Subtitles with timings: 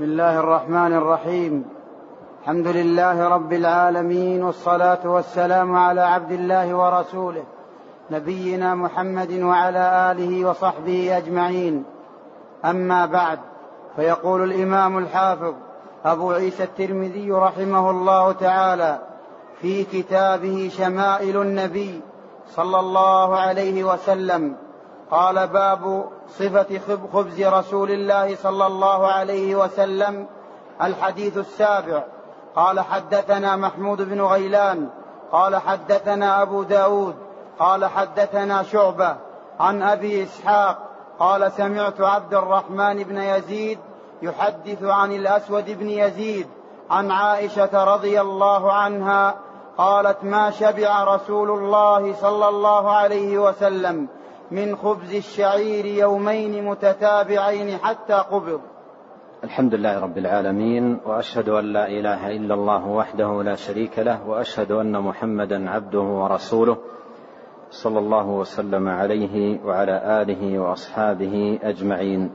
[0.00, 1.64] بسم الله الرحمن الرحيم.
[2.40, 7.44] الحمد لله رب العالمين والصلاة والسلام على عبد الله ورسوله
[8.10, 11.84] نبينا محمد وعلى آله وصحبه أجمعين.
[12.64, 13.38] أما بعد
[13.96, 15.54] فيقول الإمام الحافظ
[16.04, 18.98] أبو عيسى الترمذي رحمه الله تعالى
[19.60, 22.00] في كتابه شمائل النبي
[22.56, 24.56] صلى الله عليه وسلم
[25.10, 26.80] قال باب صفة
[27.12, 30.26] خبز رسول الله صلى الله عليه وسلم
[30.82, 32.02] الحديث السابع.
[32.56, 34.88] قال حدثنا محمود بن غيلان
[35.32, 37.14] قال حدثنا أبو داود
[37.58, 39.16] قال حدثنا شعبة
[39.60, 40.78] عن أبي إسحاق
[41.18, 43.78] قال سمعت عبد الرحمن بن يزيد
[44.22, 46.46] يحدث عن الأسود بن يزيد
[46.90, 49.34] عن عائشة رضي الله عنها
[49.78, 54.08] قالت ما شبع رسول الله صلى الله عليه وسلم
[54.50, 58.60] من خبز الشعير يومين متتابعين حتى قبض.
[59.44, 64.72] الحمد لله رب العالمين وأشهد أن لا إله إلا الله وحده لا شريك له وأشهد
[64.72, 66.78] أن محمدا عبده ورسوله
[67.70, 72.30] صلى الله وسلم عليه وعلى آله وأصحابه أجمعين.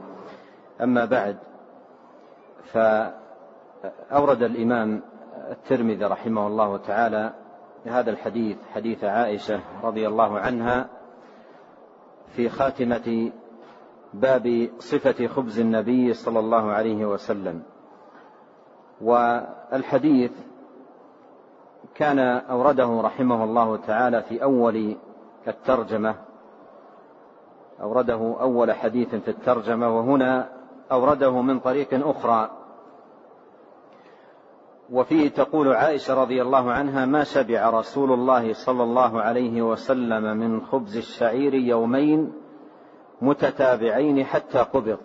[0.82, 1.36] أما بعد
[2.72, 5.02] فأورد الإمام
[5.50, 7.32] الترمذي رحمه الله تعالى
[7.86, 10.95] هذا الحديث حديث عائشة رضي الله عنها
[12.32, 13.32] في خاتمة
[14.14, 17.62] باب صفة خبز النبي صلى الله عليه وسلم.
[19.00, 20.32] والحديث
[21.94, 24.96] كان أورده رحمه الله تعالى في أول
[25.48, 26.14] الترجمة.
[27.80, 30.48] أورده أول حديث في الترجمة وهنا
[30.92, 32.50] أورده من طريق أخرى.
[34.90, 40.60] وفيه تقول عائشة رضي الله عنها ما شبع رسول الله صلى الله عليه وسلم من
[40.60, 42.32] خبز الشعير يومين
[43.22, 44.98] متتابعين حتى قبض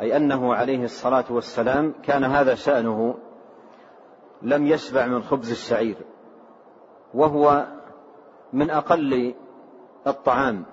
[0.00, 3.14] أي أنه عليه الصلاة والسلام كان هذا شأنه
[4.42, 5.96] لم يشبع من خبز الشعير
[7.14, 7.66] وهو
[8.52, 9.34] من أقل
[10.06, 10.64] الطعام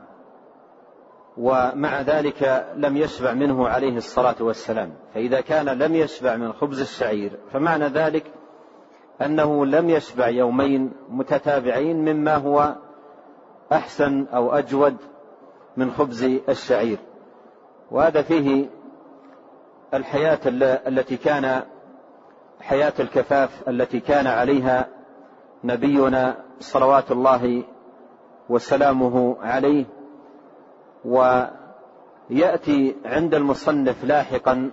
[1.37, 4.93] ومع ذلك لم يشبع منه عليه الصلاة والسلام.
[5.13, 8.23] فإذا كان لم يشبع من خبز الشعير فمعنى ذلك
[9.21, 12.75] أنه لم يشبع يومين متتابعين مما هو
[13.71, 14.97] أحسن أو أجود
[15.77, 16.97] من خبز الشعير
[17.91, 18.69] وهذا فيه
[19.93, 20.39] الحياة
[20.87, 21.63] التي كان
[22.61, 24.87] حياة الكفاف التي كان عليها
[25.63, 27.63] نبينا صلوات الله
[28.49, 29.85] وسلامه عليه.
[31.07, 34.71] ويأتي عند المصنف لاحقا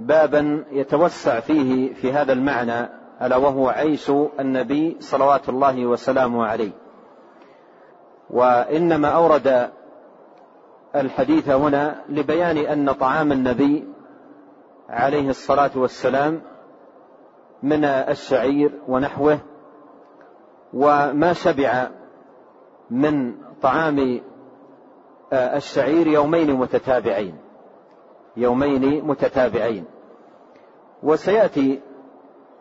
[0.00, 2.88] بابا يتوسع فيه في هذا المعنى
[3.22, 4.10] ألا وهو عيش
[4.40, 6.72] النبي صلوات الله وسلامه عليه.
[8.30, 9.70] وإنما أورد
[10.94, 13.88] الحديث هنا لبيان أن طعام النبي
[14.88, 16.42] عليه الصلاة والسلام
[17.62, 19.38] من الشعير ونحوه
[20.74, 21.88] وما شبع
[22.90, 24.20] من طعام
[25.32, 27.38] الشعير يومين متتابعين.
[28.36, 29.84] يومين متتابعين.
[31.02, 31.80] وسيأتي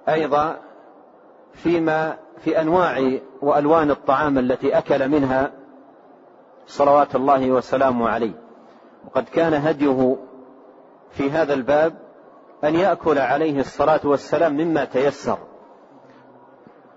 [0.09, 0.59] أيضا
[1.53, 5.52] فيما في أنواع وألوان الطعام التي أكل منها
[6.68, 8.34] صلوات الله وسلامه عليه.
[9.06, 10.18] وقد كان هديه
[11.12, 11.94] في هذا الباب
[12.64, 15.38] أن يأكل عليه الصلاة والسلام مما تيسر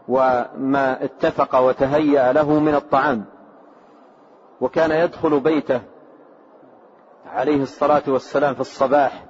[0.09, 3.25] وما اتفق وتهيأ له من الطعام.
[4.61, 5.81] وكان يدخل بيته
[7.27, 9.25] عليه الصلاة والسلام في الصباح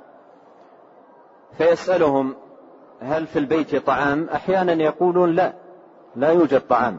[1.59, 2.35] فيسألهم
[3.01, 5.53] هل في البيت طعام؟ أحيانا يقولون لا
[6.17, 6.99] لا يوجد طعام.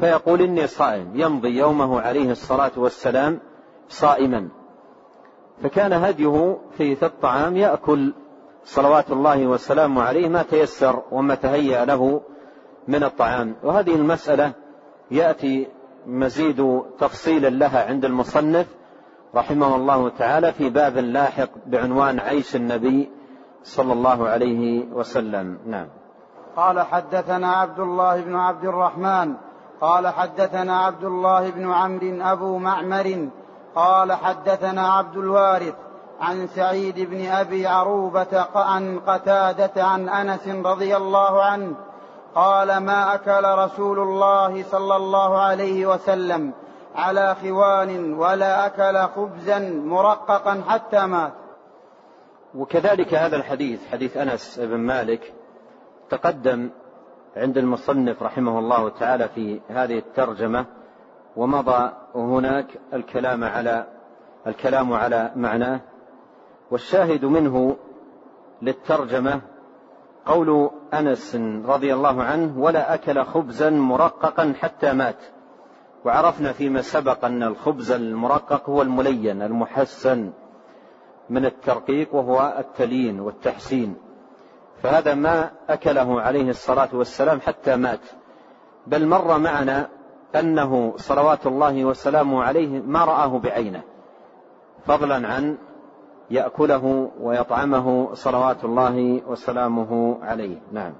[0.00, 3.38] فيقول إني صائم يمضي يومه عليه الصلاة والسلام
[3.88, 4.48] صائما.
[5.62, 8.14] فكان هديه في الطعام يأكل
[8.64, 12.20] صلوات الله وسلامه عليه ما تيسر وما تهيأ له
[12.88, 13.56] من الطعام.
[13.62, 14.52] وهذه المسألة
[15.10, 15.68] يأتي
[16.06, 18.66] مزيد تفصيل لها عند المصنف
[19.34, 23.10] رحمه الله تعالى في باب لاحق بعنوان عيش النبي
[23.62, 25.58] صلى الله عليه وسلم.
[25.66, 25.86] نعم.
[26.56, 29.34] قال حدثنا عبد الله بن عبد الرحمن
[29.80, 33.28] قال حدثنا عبد الله بن عمرو أبو معمر
[33.74, 35.74] قال حدثنا عبد الوارث
[36.20, 41.74] عن سعيد بن أبي عروبة عن قتادة عن أنس رضي الله عنه
[42.36, 46.52] قال ما أكل رسول الله صلى الله عليه وسلم
[46.94, 51.32] على خوان ولا أكل خبزا مرققا حتى مات.
[52.54, 55.32] وكذلك هذا الحديث حديث أنس بن مالك
[56.10, 56.70] تقدم
[57.36, 60.66] عند المصنف رحمه الله تعالى في هذه الترجمة
[61.36, 63.86] ومضى هناك الكلام على
[64.46, 65.80] الكلام على معناه
[66.70, 67.76] والشاهد منه
[68.62, 69.40] للترجمة
[70.26, 75.16] قول أنس رضي الله عنه ولا أكل خبزا مرققا حتى مات.
[76.04, 80.32] وعرفنا فيما سبق أن الخبز المرقق هو الملين المحسن
[81.30, 83.94] من الترقيق وهو التليين والتحسين.
[84.82, 88.00] فهذا ما أكله عليه الصلاة والسلام حتى مات.
[88.86, 89.88] بل مر معنا
[90.34, 93.82] أنه صلوات الله وسلامه عليه ما رآه بعينه.
[94.86, 95.58] فضلا عن
[96.30, 100.58] يأكله ويطعمه صلوات الله وسلامه عليه.
[100.72, 100.92] نعم.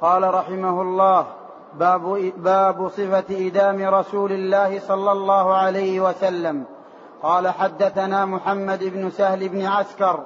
[0.00, 1.26] قال رحمه الله
[1.78, 6.64] باب, باب صفة إدام رسول الله صلى الله عليه وسلم.
[7.22, 10.20] قال حدثنا محمد بن سهل بن عسكر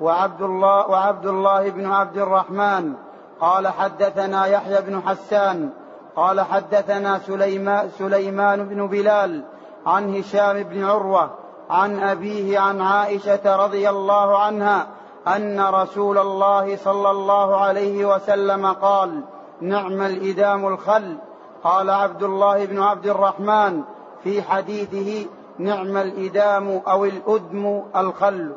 [0.00, 2.92] وعبد الله وعبد الله بن عبد الرحمن.
[3.40, 5.70] قال حدثنا يحيى بن حسان.
[6.16, 9.44] قال حدثنا سليمان, سليمان بن بلال
[9.86, 11.43] عن هشام بن عروة
[11.74, 14.86] عن أبيه عن عائشة رضي الله عنها
[15.26, 19.20] أن رسول الله صلى الله عليه وسلم قال
[19.60, 21.16] نعم الإدام الخل.
[21.64, 23.82] قال عبد الله بن عبد الرحمن
[24.24, 25.26] في حديثه
[25.58, 28.52] نعم الإدام أو الأدم الخل.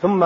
[0.00, 0.24] ثم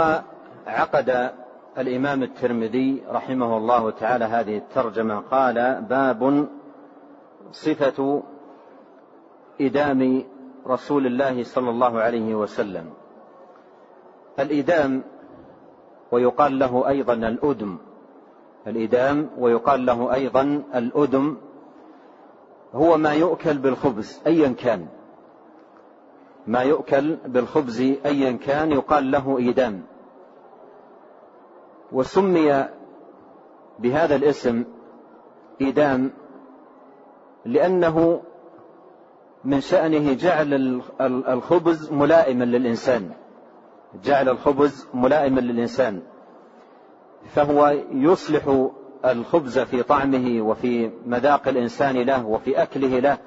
[0.67, 1.31] عقد
[1.79, 6.47] الإمام الترمذي رحمه الله تعالى هذه الترجمة قال باب
[7.52, 8.23] صفة
[9.61, 10.25] إدام
[10.71, 12.87] رسول الله صلى الله عليه وسلم.
[14.39, 15.03] الإدام
[16.13, 17.79] ويقال له أيضا الأدم.
[18.67, 21.37] الإدام ويقال له أيضا الأدم
[22.75, 24.87] هو ما يؤكل بالخبز أيا كان.
[26.47, 29.83] ما يؤكل بالخبز أيا كان يقال له إيدام
[31.93, 32.65] وسمي
[33.79, 34.65] بهذا الاسم
[35.61, 36.11] إيدام
[37.45, 38.23] لأنه
[39.45, 43.11] من شأنه جعل الخبز ملائما للإنسان.
[44.05, 46.03] جعل الخبز ملائما للإنسان.
[47.29, 48.69] فهو يصلح
[49.05, 53.19] الخبز في طعمه وفي مذاق الإنسان له وفي أكله له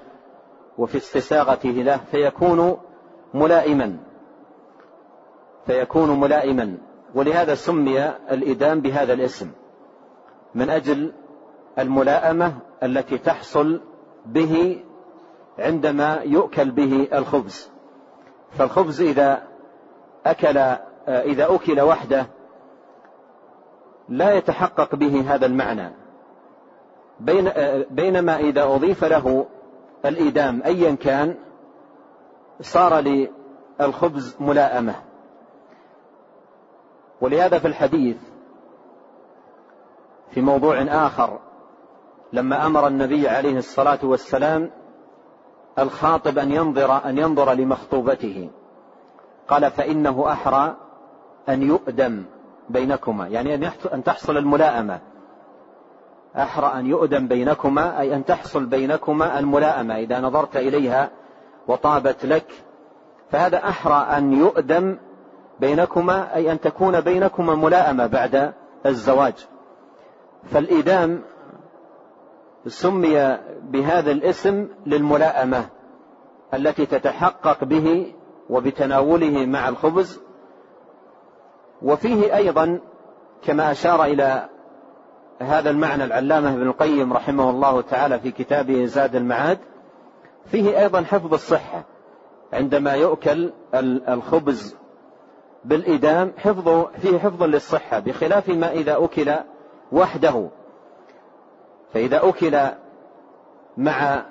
[0.77, 2.77] وفي استساغته له فيكون
[3.33, 3.97] ملائما.
[5.65, 6.77] فيكون ملائما.
[7.15, 9.51] ولهذا سمي الإدام بهذا الاسم.
[10.55, 11.13] من أجل
[11.79, 13.81] الملائمة التي تحصل
[14.25, 14.83] به
[15.59, 17.69] عندما يؤكل به الخبز.
[18.51, 19.43] فالخبز إذا
[20.25, 20.57] أكل
[21.07, 22.25] إذا أكل وحده
[24.09, 25.93] لا يتحقق به هذا المعنى.
[27.19, 27.49] بين
[27.89, 29.45] بينما إذا أضيف له
[30.05, 31.35] الإيدام أيا كان
[32.61, 32.99] صار
[33.79, 34.95] للخبز ملائمة.
[37.21, 38.17] ولهذا في الحديث
[40.31, 41.39] في موضوع آخر
[42.33, 44.71] لما أمر النبي عليه الصلاة والسلام
[45.79, 48.49] الخاطب أن ينظر أن ينظر لمخطوبته.
[49.47, 50.75] قال فإنه أحرى
[51.49, 52.23] أن يؤدم
[52.69, 53.27] بينكما.
[53.27, 54.99] يعني أن تحصل الملائمة.
[56.37, 59.95] أحرى أن يؤدم بينكما أي أن تحصل بينكما الملائمة.
[59.97, 61.09] إذا نظرت إليها
[61.67, 62.45] وطابت لك
[63.31, 64.97] فهذا أحرى أن يؤدم
[65.59, 68.53] بينكما أي أن تكون بينكما ملائمة بعد
[68.85, 69.33] الزواج.
[70.51, 71.21] فالإدام
[72.67, 75.65] سمي بهذا الاسم للملائمة
[76.53, 78.13] التي تتحقق به
[78.49, 80.21] وبتناوله مع الخبز.
[81.81, 82.79] وفيه أيضا
[83.43, 84.49] كما أشار إلى
[85.39, 89.57] هذا المعنى العلامة ابن القيم رحمه الله تعالى في كتابه زاد المعاد
[90.45, 91.83] فيه أيضا حفظ الصحة
[92.53, 93.53] عندما يؤكل
[94.09, 94.75] الخبز
[95.65, 99.33] بالإدام حفظه فيه حفظ للصحة بخلاف ما إذا أكل
[99.91, 100.49] وحده.
[101.93, 102.59] فإذا أكل
[103.77, 104.25] مع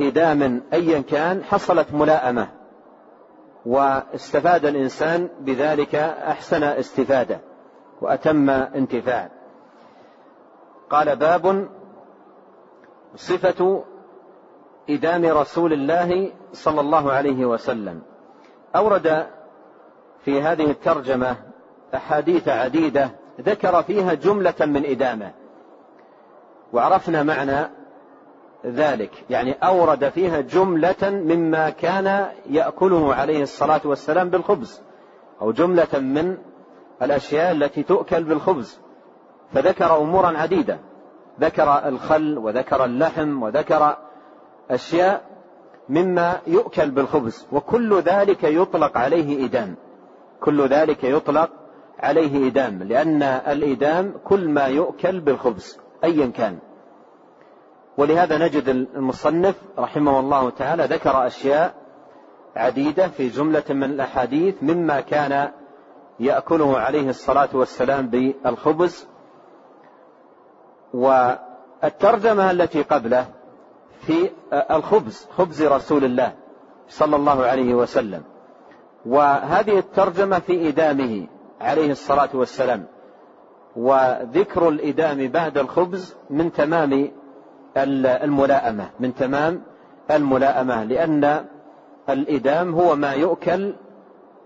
[0.00, 2.48] إدام أيا كان حصلت ملائمة
[3.66, 7.40] واستفاد الإنسان بذلك أحسن استفادة
[8.00, 9.30] وأتم انتفاع.
[10.90, 11.68] قال باب
[13.16, 13.84] صفة
[14.90, 18.02] إدام رسول الله صلى الله عليه وسلم.
[18.76, 19.26] أورد
[20.24, 21.36] في هذه الترجمة
[21.94, 23.10] أحاديث عديدة
[23.40, 25.32] ذكر فيها جملة من إدامة.
[26.76, 27.70] وعرفنا معنى
[28.66, 29.10] ذلك.
[29.30, 34.82] يعني أورد فيها جملة مما كان يأكله عليه الصلاة والسلام بالخبز
[35.42, 36.36] أو جملة من
[37.02, 38.80] الأشياء التي تؤكل بالخبز.
[39.52, 40.78] فذكر أمورا عديدة.
[41.40, 43.96] ذكر الخل وذكر اللحم وذكر
[44.70, 45.22] أشياء
[45.88, 47.46] مما يؤكل بالخبز.
[47.52, 49.76] وكل ذلك يطلق عليه إدام.
[50.40, 51.50] كل ذلك يطلق
[51.98, 56.58] عليه إدام لأن الإدام كل ما يؤكل بالخبز أيا كان.
[57.98, 61.74] ولهذا نجد المصنف رحمه الله تعالى ذكر أشياء
[62.56, 65.50] عديدة في جملة من الأحاديث مما كان
[66.20, 69.08] يأكله عليه الصلاة والسلام بالخبز.
[70.94, 73.26] والترجمة التي قبله
[74.00, 76.32] في الخبز خبز رسول الله
[76.88, 78.22] صلى الله عليه وسلم.
[79.06, 81.26] وهذه الترجمة في إدامه
[81.60, 82.86] عليه الصلاة والسلام.
[83.76, 87.10] وذكر الإدام بعد الخبز من تمام
[87.76, 89.62] الملائمة من تمام
[90.10, 91.44] الملائمة لأن
[92.08, 93.74] الإدام هو ما يؤكل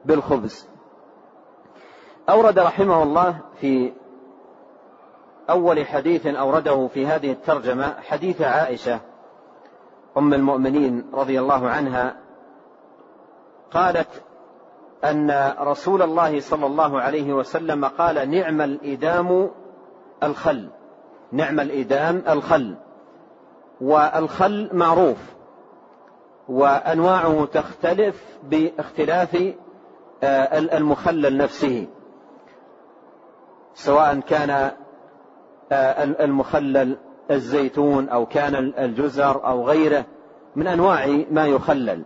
[0.05, 0.69] بالخبز.
[2.29, 3.93] أورد رحمه الله في
[5.51, 9.01] أول حديث أورده في هذه الترجمة حديث عائشة
[10.17, 12.17] أم المؤمنين رضي الله عنها
[13.71, 14.23] قالت
[15.05, 19.51] أن رسول الله صلى الله عليه وسلم قال نعم الإدام
[20.23, 20.69] الخل
[21.33, 22.77] نعم الإدام الخل.
[23.81, 25.19] والخل معروف
[26.49, 29.55] وأنواعه تختلف باختلاف
[30.23, 31.87] آه، المخلل نفسه.
[33.75, 34.51] سواء كان
[35.73, 36.97] آه، المخلل
[37.31, 40.05] الزيتون أو كان الجزر أو غيره
[40.57, 42.03] من أنواع ما يخلل.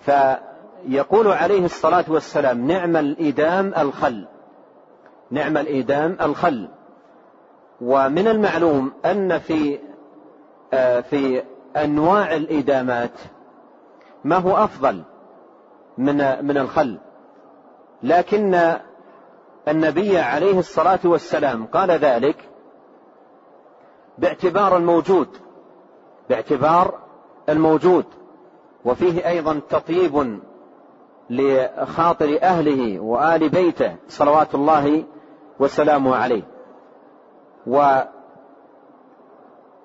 [0.00, 4.26] فيقول عليه الصلاة والسلام نعم الإدام الخل.
[5.30, 6.68] نعم الإدام الخل.
[7.80, 9.78] ومن المعلوم أن في
[11.10, 11.42] في
[11.76, 13.10] أنواع الإدامات.
[14.24, 15.02] ما هو أفضل
[15.98, 16.98] من من الخل؟
[18.02, 18.76] لكن
[19.68, 22.36] النبي عليه الصلاة والسلام قال ذلك
[24.18, 25.28] باعتبار الموجود
[26.28, 26.98] باعتبار
[27.48, 28.04] الموجود.
[28.84, 30.40] وفيه أيضا تطيب
[31.30, 35.04] لخاطر أهله وآل بيته صلوات الله
[35.60, 36.42] وسلامه عليه.
[37.66, 38.15] ودخل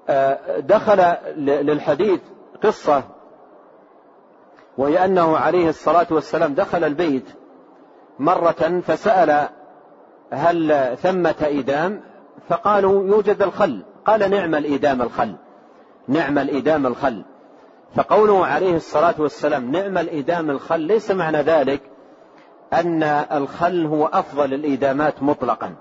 [0.10, 0.60] آه،
[1.38, 2.22] للحديث
[2.64, 3.04] قصة
[4.78, 7.26] وهي أنه عليه الصلاة والسلام دخل البيت
[8.20, 9.50] مرة فسأل
[10.32, 12.02] هل ثمة إدام؟
[12.50, 13.84] فقالوا يوجد الخل.
[14.06, 15.36] قال نعم الإدام الخل.
[16.08, 17.24] نعم الإدام الخل.
[17.96, 21.82] فقوله عليه الصلاة والسلام نعم الإدام الخل ليس معنى ذلك
[22.74, 25.76] أن الخل هو أفضل الإدامات مطلقا.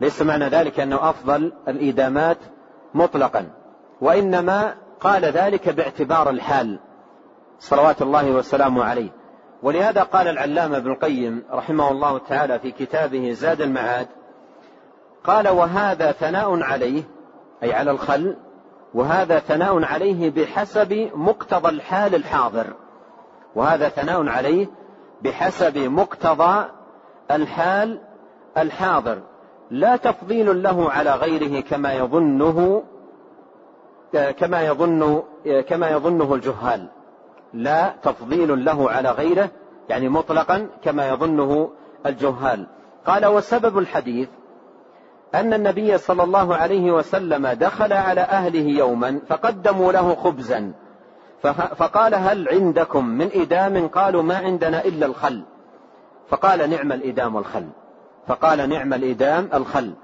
[0.00, 2.38] ليس معنى ذلك أنه أفضل الإدامات
[2.94, 3.50] مطلقا
[4.00, 6.78] وإنما قال ذلك باعتبار الحال
[7.58, 9.10] صلوات الله وسلامه عليه.
[9.62, 14.06] ولهذا قال العلامة ابن القيم رحمه الله تعالى في كتابه زاد المعاد
[15.24, 17.02] قال وهذا ثناء عليه
[17.62, 18.36] أي على الخل
[18.94, 22.66] وهذا ثناء عليه بحسب مقتضى الحال الحاضر.
[23.54, 24.66] وهذا ثناء عليه
[25.22, 26.64] بحسب مقتضى
[27.30, 28.00] الحال
[28.56, 29.22] الحاضر.
[29.70, 32.82] لا تفضيل له على غيره كما يظنه
[34.12, 35.22] كما يظن
[35.68, 36.88] كما يظنه الجهال.
[37.54, 39.50] لا تفضيل له على غيره
[39.88, 41.70] يعني مطلقا كما يظنه
[42.06, 42.66] الجهال.
[43.06, 44.28] قال وسبب الحديث
[45.34, 50.72] أن النبي صلى الله عليه وسلم دخل على أهله يوما فقدموا له خبزا.
[51.76, 55.42] فقال هل عندكم من إدام؟ قالوا ما عندنا إلا الخل.
[56.28, 57.66] فقال نعم الإدام الخل
[58.26, 59.94] فقال نعم الإدام الخل.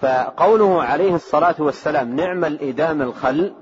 [0.00, 3.54] فقوله عليه الصلاة والسلام نعم الإدام الخل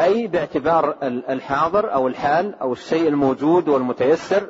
[0.00, 4.46] أي باعتبار الحاضر أو الحال أو الشيء الموجود والمتيسر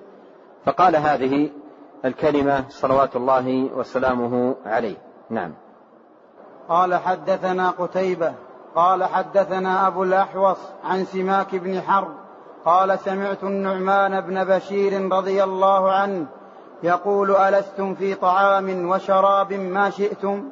[0.65, 1.51] فقال هذه
[2.05, 4.97] الكلمة صلوات الله وسلامه عليه.
[5.31, 5.55] نعم.
[6.69, 8.35] قال حدثنا قتيبة
[8.75, 12.15] قال حدثنا أبو الأحوص عن سماك بن حرب
[12.65, 16.27] قال سمعت النعمان بن بشير رضي الله عنه
[16.83, 20.51] يقول ألستم في طعام وشراب ما شئتم؟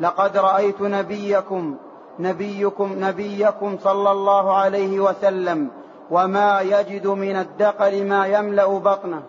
[0.00, 1.76] لقد رأيت نبيكم
[2.18, 5.70] نبيكم نبيكم صلى الله عليه وسلم
[6.10, 9.22] وما يجد من الدقل ما يملأ بطنه.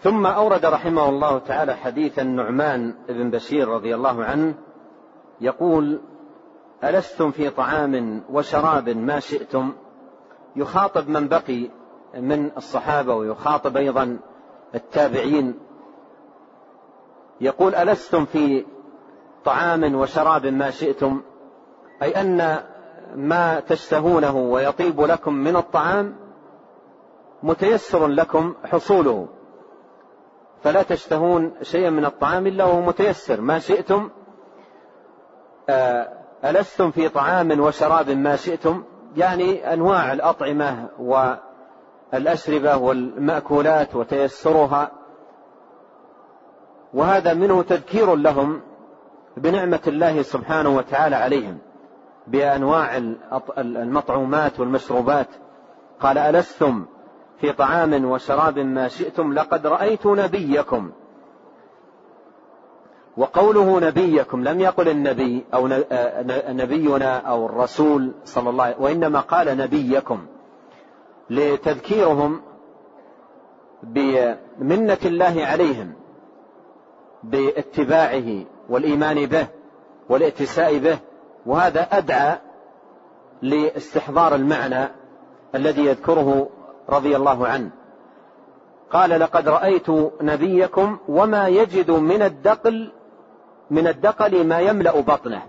[0.00, 4.54] ثم أورد رحمه الله تعالى حديث النعمان بن بشير رضي الله عنه
[5.40, 6.00] يقول
[6.84, 9.72] ألستم في طعام وشراب ما شئتم؟
[10.56, 11.70] يخاطب من بقي
[12.14, 14.18] من الصحابة ويخاطب أيضا
[14.74, 15.58] التابعين
[17.40, 18.64] يقول ألستم في
[19.44, 21.20] طعام وشراب ما شئتم؟
[22.02, 22.62] أي أن
[23.14, 26.16] ما تشتهونه ويطيب لكم من الطعام
[27.42, 29.28] متيسر لكم حصوله.
[30.62, 33.40] فلا تشتهون شيئا من الطعام إلا وهو متيسر.
[33.40, 34.10] ما شئتم؟
[35.68, 36.08] آه،
[36.44, 38.84] ألستم في طعام وشراب ما شئتم؟
[39.16, 40.88] يعني أنواع الأطعمة
[42.12, 44.90] والأشربة والمأكولات وتيسرها
[46.94, 48.60] وهذا منه تذكير لهم
[49.36, 51.58] بنعمة الله سبحانه وتعالى عليهم
[52.26, 52.96] بأنواع
[53.58, 55.26] المطعومات والمشروبات.
[56.00, 56.86] قال ألستم
[57.40, 60.90] في طعام وشراب ما شئتم لقد رأيت نبيكم.
[63.16, 65.68] وقوله نبيكم لم يقل النبي أو
[66.48, 70.26] نبينا أو الرسول صلى الله عليه وإنما قال نبيكم.
[71.30, 72.42] لتذكيرهم
[73.82, 75.92] بمنة الله عليهم
[77.22, 79.46] باتباعه والإيمان به
[80.08, 80.98] والائتساء به
[81.46, 82.38] وهذا أدعى
[83.42, 84.88] لاستحضار المعنى
[85.54, 86.48] الذي يذكره
[86.88, 87.70] رضي الله عنه.
[88.90, 92.92] قال لقد رأيت نبيكم وما يجد من الدقل
[93.70, 95.42] من الدقل ما يملأ بطنه.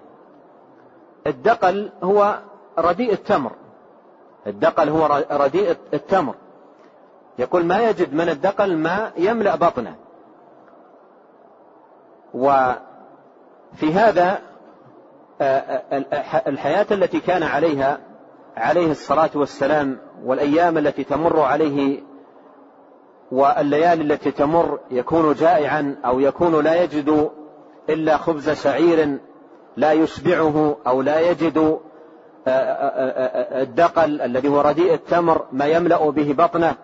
[1.27, 2.39] الدقل هو
[2.80, 3.51] رديء التمر
[4.47, 6.35] الدقل هو رديء التمر.
[7.39, 9.95] يقول ما يجد من الدقل ما يملأ بطنه.
[12.33, 14.41] وفي هذا
[16.47, 18.00] الحياة التي كان عليها
[18.57, 22.03] عليه الصلاة والسلام والأيام التي تمر عليه
[23.31, 27.29] والليالي التي تمر يكون جائعا أو يكون لا يجد
[27.89, 29.17] إلا خبز شعير
[29.77, 31.79] لا يشبعه أو لا يجد
[32.47, 36.75] الدقل الذي هو رديء التمر ما يملأ به بطنه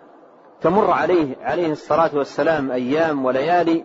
[0.60, 3.84] تمر عليه عليه الصلاة والسلام أيام وليالي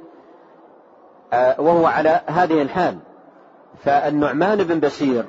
[1.34, 2.98] وهو على هذه الحال.
[3.84, 5.26] فالنعمان بن بشير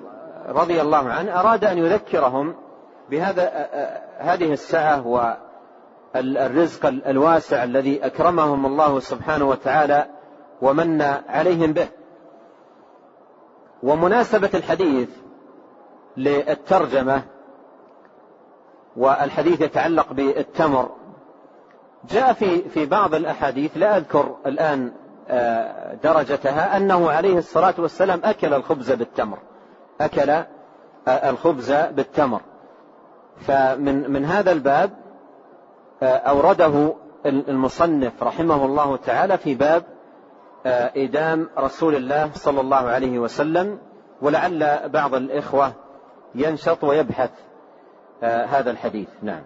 [0.48, 2.54] رضي الله عنه أراد أن يذكرهم
[3.10, 3.68] بهذا
[4.18, 5.06] هذه السعة
[6.14, 10.06] والرزق الواسع الذي أكرمهم الله سبحانه وتعالى
[10.62, 11.88] ومن عليهم به.
[13.82, 15.08] ومناسبة الحديث
[16.16, 17.22] للترجمة
[18.96, 20.90] والحديث يتعلق بالتمر.
[22.10, 24.92] جاء في في بعض الأحاديث لا أذكر الآن
[26.02, 29.38] درجتها أنه عليه الصلاة والسلام أكل الخبز بالتمر.
[30.00, 30.42] أكل
[31.08, 32.40] الخبز بالتمر.
[33.40, 34.90] فمن من هذا الباب
[36.02, 36.94] أورده
[37.26, 39.82] المصنف رحمه الله تعالى في باب
[40.96, 43.78] إدام رسول الله صلى الله عليه وسلم
[44.22, 45.72] ولعل بعض الإخوة
[46.36, 47.30] ينشط ويبحث
[48.22, 49.08] هذا الحديث.
[49.22, 49.42] نعم.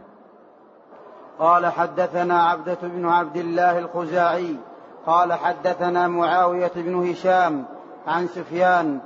[1.39, 4.57] قال حدثنا عبدة بن عبد الله الخزاعي
[5.07, 7.65] قال حدثنا معاوية بن هشام
[8.07, 9.01] عن سفيان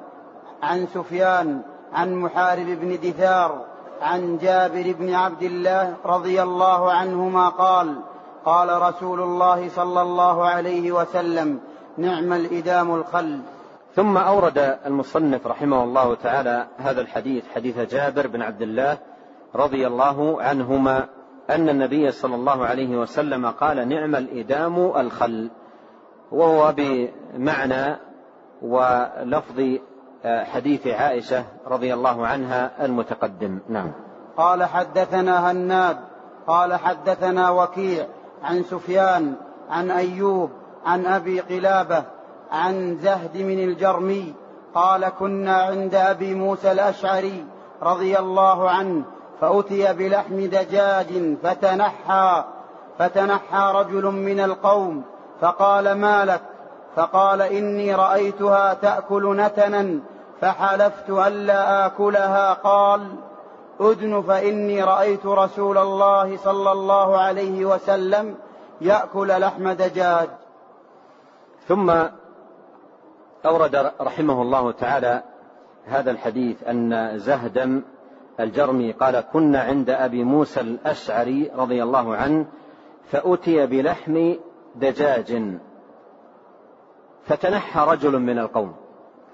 [0.63, 3.65] عن سفيان عن محارب بن دثار
[4.03, 7.97] عن جابر بن عبد الله رضي الله عنهما قال
[8.45, 11.61] قال رسول الله صلى الله عليه وسلم
[11.99, 13.41] نعم الإدام الخل
[13.95, 18.99] ثم أورد المصنف رحمه الله تعالى هذا الحديث حديث جابر بن عبد الله
[19.55, 21.09] رضي الله عنهما
[21.51, 25.51] أن النبي صلى الله عليه وسلم قال نعم الإدام الخل.
[26.33, 27.97] وهو بمعنى
[28.63, 29.63] ولفظ
[30.25, 33.59] حديث عائشة رضي الله عنها المتقدم.
[33.69, 33.93] نعم.
[34.37, 35.97] قال حدثنا هناد
[36.47, 38.07] قال حدثنا وكيع
[38.43, 39.35] عن سفيان
[39.71, 40.51] عن أيوب
[40.85, 42.05] عن أبي قلابة
[42.53, 44.35] عن زهد من الجرمي
[44.75, 47.45] قال كنا عند أبي موسى الأشعري
[47.83, 49.05] رضي الله عنه
[49.41, 52.45] فأتي بلحم دجاج فتنحى
[52.99, 55.03] فتنحى رجل من القوم
[55.41, 56.41] فقال ما لك؟
[56.97, 60.01] فقال إني رأيتها تأكل نتنا
[60.41, 62.53] فحلفت ألا آكلها.
[62.53, 63.09] قال
[63.81, 68.35] أدن فإني رأيت رسول الله صلى الله عليه وسلم
[68.81, 70.29] يأكل لحم دجاج.
[71.69, 71.93] ثم
[73.47, 75.23] أورد رحمه الله تعالى
[75.87, 77.83] هذا الحديث أن زهدم
[78.41, 82.47] الجرمي قال كنا عند أبي موسى الأشعري رضي الله عنه
[83.11, 84.35] فأتي بلحم
[84.75, 85.43] دجاج
[87.25, 88.75] فتنحى رجل من القوم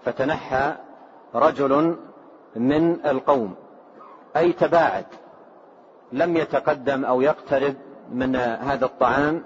[0.05, 0.75] فتنحى
[1.35, 1.97] رجل
[2.57, 3.55] من القوم
[4.37, 5.07] أي تباعد
[6.13, 7.75] لم يتقدم أو يقترب
[8.13, 9.43] من هذا الطعام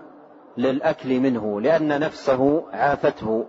[0.57, 3.46] للأكل منه لأن نفسه عافته.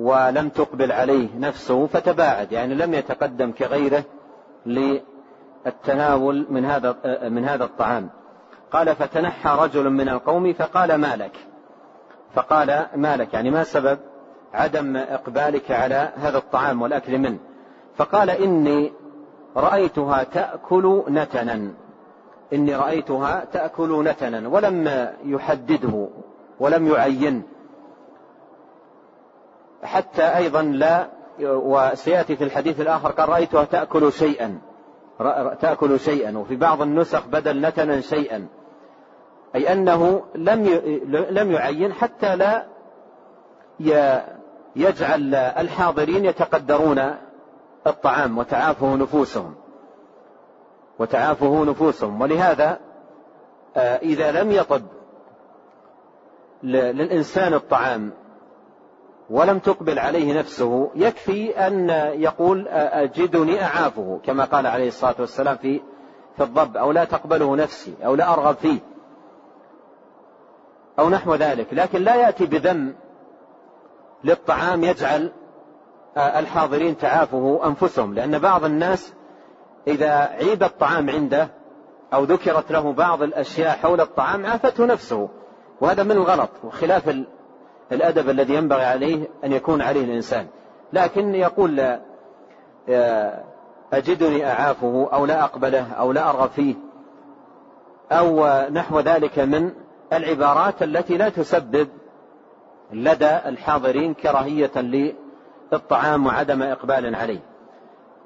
[0.00, 4.04] ولم تقبل عليه نفسه فتباعد يعني لم يتقدم كغيره
[4.66, 6.96] للتناول من هذا
[7.28, 8.10] من هذا الطعام.
[8.72, 11.36] قال فتنحى رجل من القوم فقال ما لك؟
[12.34, 13.98] فقال ما لك؟ يعني ما سبب
[14.54, 17.38] عدم إقبالك على هذا الطعام والأكل منه.
[17.96, 18.92] فقال إني
[19.56, 21.72] رأيتها تأكل نتنا
[22.52, 26.08] إني رأيتها تأكل نتنا ولم يحدده
[26.60, 27.42] ولم يعين.
[29.82, 31.08] حتى أيضا لا
[31.40, 34.58] وسيأتي في الحديث الآخر قال رأيتها تأكل شيئا.
[35.60, 36.38] تأكل شيئا.
[36.38, 38.46] وفي بعض النسخ بدل نتنا شيئا.
[39.54, 40.64] أي أنه لم
[41.30, 42.66] لم يعين حتى لا
[44.76, 47.14] يجعل الحاضرين يتقدرون
[47.86, 49.54] الطعام وتعافه نفوسهم.
[50.98, 52.20] وتعافه نفوسهم.
[52.20, 52.78] ولهذا
[53.76, 54.82] آه، إذا لم يطب
[56.62, 58.12] للإنسان الطعام
[59.30, 61.90] ولم تقبل عليه نفسه يكفي أن
[62.20, 65.80] يقول أجدني أعافه كما قال عليه الصلاة والسلام في
[66.36, 68.78] في الضب أو لا تقبله نفسي أو لا أرغب فيه
[70.98, 71.66] أو نحو ذلك.
[71.72, 72.94] لكن لا يأتي بذم
[74.24, 75.32] للطعام يجعل
[76.16, 79.12] الحاضرين تعافه أنفسهم لأن بعض الناس
[79.86, 81.48] إذا عيب الطعام عنده
[82.14, 85.28] أو ذكرت له بعض الأشياء حول الطعام عافته نفسه
[85.80, 87.08] وهذا من الغلط وخلاف
[87.92, 90.46] الأدب الذي ينبغي عليه أن يكون عليه الإنسان.
[90.92, 91.98] لكن يقول
[93.92, 96.74] أجدني أعافه أو لا أقبله أو لا أرغب فيه
[98.12, 99.72] أو نحو ذلك من
[100.12, 101.88] العبارات التي لا تسبب
[102.92, 104.70] لدى الحاضرين كراهية
[105.72, 107.40] للطعام وعدم إقبال عليه.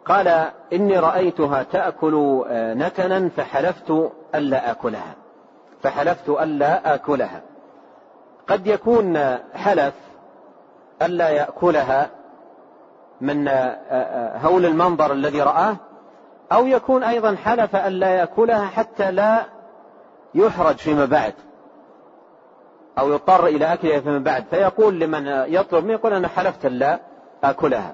[0.05, 5.15] قال إني رأيتها تأكل نتنا فحلفت ألا آكلها.
[5.83, 7.43] فحلفت ألا آكلها.
[8.49, 9.19] قد يكون
[9.55, 9.95] حلف
[11.03, 12.11] ألا يأكلها
[13.21, 13.49] من
[14.45, 15.77] هول المنظر الذي رآه
[16.53, 19.45] أو يكون أيضا حلف ألا يأكلها حتى لا
[20.35, 21.35] يحرج فيما بعد
[22.99, 24.45] أو يضطر إلى أكلها فيما بعد.
[24.51, 27.01] فيقول لمن يطلب يقول أنا حلفت لا
[27.45, 27.93] آكلها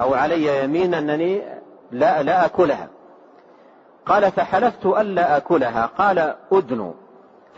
[0.00, 1.42] أو علي يمين أنني
[1.90, 2.88] لا لا آكلها.
[4.06, 5.86] قال فحلفت ألا آكلها.
[5.86, 6.94] قال أدنو.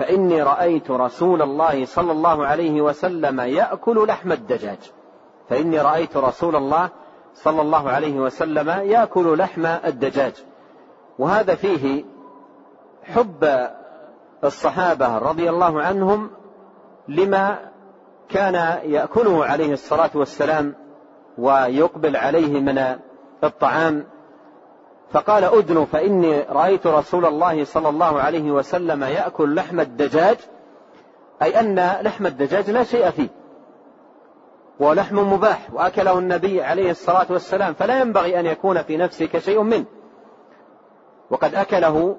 [0.01, 4.79] فإني رأيت رسول الله صلى الله عليه وسلم يأكل لحم الدجاج.
[5.49, 6.89] فإني رأيت رسول الله
[7.35, 10.33] صلى الله عليه وسلم يأكل لحم الدجاج.
[11.19, 12.05] وهذا فيه
[13.03, 13.69] حب
[14.45, 16.31] الصحابة رضي الله عنهم
[17.09, 17.59] لما
[18.29, 20.75] كان يأكله عليه الصلاة والسلام
[21.39, 22.99] ويقبل عليه من
[23.45, 24.05] الطعام
[25.13, 30.37] فقال أدن فإني رأيت رسول الله صلى الله عليه وسلم يأكل لحم الدجاج
[31.43, 33.29] أي أن لحم الدجاج لا شيء فيه
[34.81, 39.85] ولحم مباح وأكله النبي عليه الصلاة والسلام فلا ينبغي أن يكون في نفسك شيء منه.
[41.31, 42.17] وقد أكله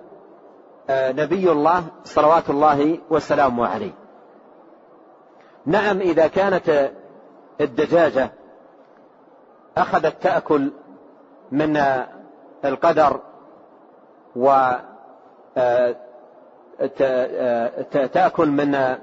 [0.89, 3.91] آه، نبي الله صلوات الله وسلامه عليه.
[5.65, 6.91] نعم إذا كانت
[7.61, 8.31] الدجاجة
[9.77, 10.71] أخذت تأكل
[11.51, 11.73] من
[12.65, 13.19] القدر
[14.35, 14.71] و
[15.57, 15.95] آه،
[17.01, 18.97] آه، تأكل من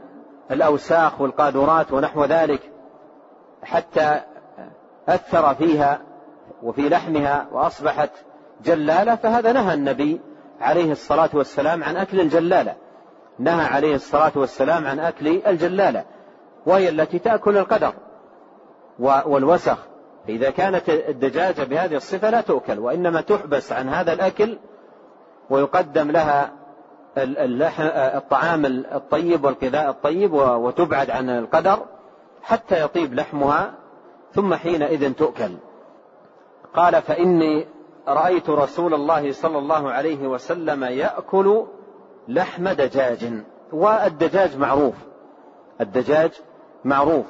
[0.50, 2.60] الأوساخ والقاذورات ونحو ذلك
[3.62, 4.20] حتى
[5.08, 6.00] أثر فيها
[6.62, 8.10] وفي لحمها وأصبحت
[8.64, 10.20] جلالة فهذا نهى النبي
[10.60, 12.74] عليه الصلاة والسلام عن أكل الجلالة.
[13.38, 16.04] نهى عليه الصلاة والسلام عن أكل الجلالة
[16.66, 17.92] وهي التي تأكل القدر
[18.98, 19.87] والوسخ.
[20.28, 24.58] إذا كانت الدجاجة بهذه الصفة لا تؤكل وإنما تحبس عن هذا الأكل
[25.50, 26.52] ويقدم لها
[28.16, 31.78] الطعام الطيب والغذاء الطيب وتبعد عن القدر
[32.42, 33.74] حتى يطيب لحمها
[34.34, 35.50] ثم حينئذ تؤكل.
[36.74, 37.66] قال فإني
[38.08, 41.64] رأيت رسول الله صلى الله عليه وسلم يأكل
[42.28, 43.32] لحم دجاج
[43.72, 44.94] والدجاج معروف
[45.80, 46.30] الدجاج
[46.84, 47.26] معروف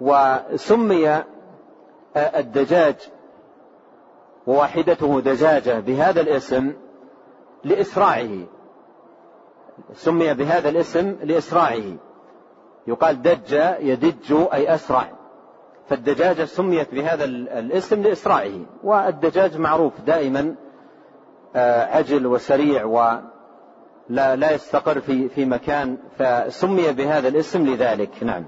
[0.00, 1.22] وسمي
[2.16, 2.96] الدجاج
[4.46, 6.72] وواحدته دجاجة بهذا الاسم
[7.64, 8.28] لإسراعه.
[9.92, 11.96] سمي بهذا الاسم لإسراعه.
[12.86, 15.10] يقال دج يدج أي أسرع.
[15.88, 18.60] فالدجاجة سميت بهذا الاسم لإسراعه.
[18.84, 20.54] والدجاج معروف دائما
[21.56, 28.22] آه، عجل وسريع ولا لا يستقر في في مكان فسمي بهذا الاسم لذلك.
[28.22, 28.44] نعم.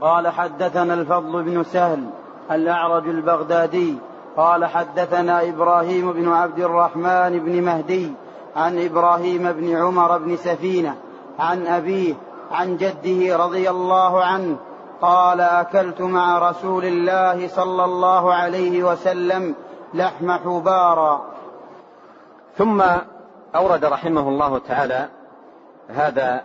[0.00, 2.10] قال حدثنا الفضل بن سهل
[2.50, 3.98] الأعرج البغدادي.
[4.36, 8.12] قال حدثنا إبراهيم بن عبد الرحمن بن مهدي
[8.56, 10.96] عن إبراهيم بن عمر بن سفينة
[11.38, 12.14] عن أبيه
[12.50, 14.56] عن جده رضي الله عنه.
[15.00, 19.54] قال أكلت مع رسول الله صلى الله عليه وسلم
[19.94, 21.24] لحم حبارا.
[22.56, 22.82] ثم
[23.54, 25.08] أورد رحمه الله تعالى
[25.88, 26.42] هذا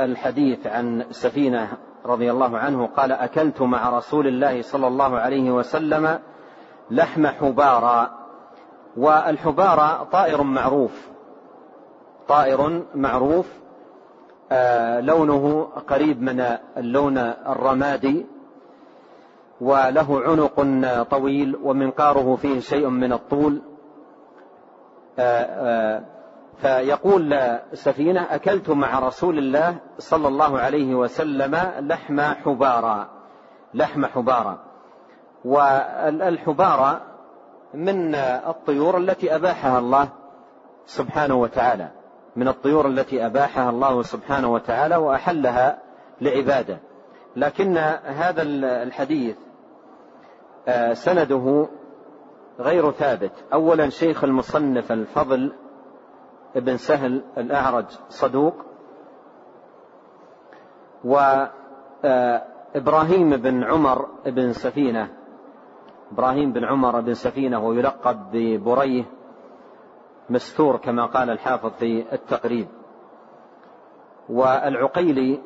[0.00, 1.68] الحديث عن سفينة
[2.06, 6.18] رضي الله عنه قال أكلت مع رسول الله صلى الله عليه وسلم
[6.90, 8.10] لحم حبارا
[8.96, 11.08] والحبارة طائر معروف
[12.28, 13.46] طائر معروف
[14.52, 18.26] آه، لونه قريب من اللون الرمادي
[19.60, 20.60] وله عنق
[21.02, 23.62] طويل ومنقاره فيه شيء من الطول
[25.18, 26.02] آه، آه،
[26.58, 33.08] فيقول سفينة أكلت مع رسول الله صلى الله عليه وسلم لحم حبارا
[33.74, 34.58] لحم حبارا
[35.44, 37.00] والحبارة
[37.74, 40.08] من الطيور التي أباحها الله
[40.86, 41.88] سبحانه وتعالى
[42.36, 45.78] من الطيور التي أباحها الله سبحانه وتعالى وأحلها
[46.20, 46.78] لعباده.
[47.36, 49.36] لكن هذا الحديث
[50.68, 51.68] آه، سنده
[52.60, 53.32] غير ثابت.
[53.52, 55.52] أولا شيخ المصنف الفضل
[56.56, 58.54] ابن سهل الأعرج صدوق
[62.04, 65.08] وإبراهيم بن عمر بن سفينة.
[66.12, 69.04] إبراهيم بن عمر بن سفينة ويلقب ببريه
[70.30, 72.68] مستور كما قال الحافظ في التقريب.
[74.28, 75.40] والعقيلي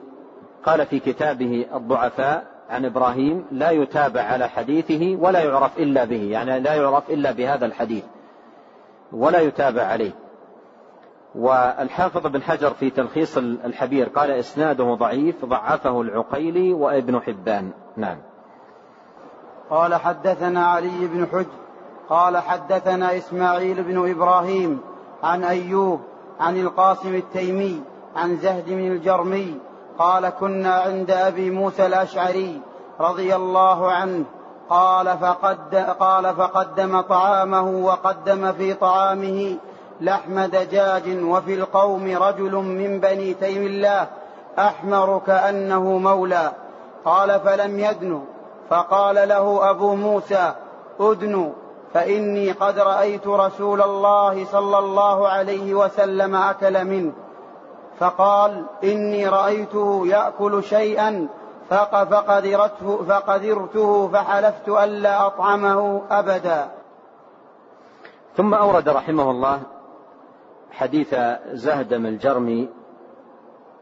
[0.64, 6.22] قال في كتابه الضعفاء عن إبراهيم لا يتابع على حديثه ولا يعرف إلا به.
[6.22, 8.04] يعني لا يعرف إلا بهذا الحديث
[9.12, 10.12] ولا يتابع عليه.
[11.34, 17.70] والحافظ بن حجر في تلخيص الحبير قال إسناده ضعيف ضعفه العقيلي وابن حبان.
[17.96, 18.18] نعم.
[19.70, 21.46] قال حدثنا علي بن حج
[22.08, 24.80] قال حدثنا إسماعيل بن إبراهيم
[25.22, 26.00] عن أيوب
[26.40, 27.82] عن القاسم التيمي
[28.16, 29.58] عن زهد بن الجرمي
[29.98, 32.60] قال كنا عند أبي موسى الأشعري
[33.00, 34.24] رضي الله عنه
[34.70, 39.56] قال فقد قال فقدم طعامه وقدم في طعامه
[40.00, 44.06] لحم دجاج وفي القوم رجل من بني تيم الله
[44.58, 46.52] أحمر كأنه مولى.
[47.04, 48.24] قال فلم يدن.
[48.70, 50.52] فقال له أبو موسى
[51.00, 51.52] أدن
[51.94, 57.12] فإني قد رأيت رسول الله صلى الله عليه وسلم أكل منه.
[57.98, 61.28] فقال إني رأيته يأكل شيئا
[61.70, 66.68] فقدرته, فقدرته فحلفت ألا أطعمه أبدا.
[68.36, 69.60] ثم أورد رحمه الله
[70.70, 71.14] حديث
[71.52, 72.68] زهدم الجرمي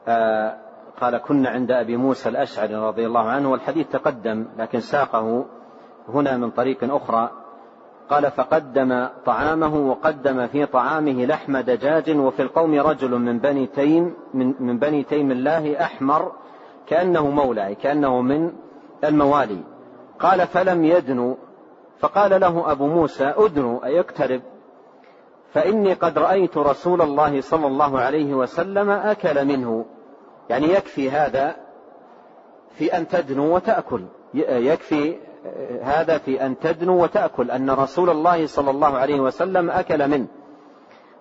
[0.08, 0.56] آه
[1.00, 5.46] قال كنا عند أبي موسى الأشعري رضي الله عنه والحديث تقدم لكن ساقه
[6.08, 7.30] هنا من طريق أخرى.
[8.10, 14.54] قال فقدم طعامه وقدم في طعامه لحم دجاج وفي القوم رجل من بني تيم من,
[14.60, 16.32] من بني تيم الله أحمر
[16.86, 18.52] كأنه مولى كأنه من
[19.04, 19.60] الموالي.
[20.18, 21.34] قال فلم يدنوا
[21.98, 24.40] فقال له أبو موسى أدنوا أي اقترب؟
[25.52, 29.84] فإني قد رأيت رسول الله صلى الله عليه وسلم أكل منه.
[30.50, 31.56] يعني يكفي هذا
[32.70, 34.04] في أن تدنو وتأكل.
[34.34, 35.16] يكفي
[35.82, 37.50] هذا في أن تدنو وتأكل.
[37.50, 40.26] أن رسول الله صلى الله عليه وسلم أكل منه.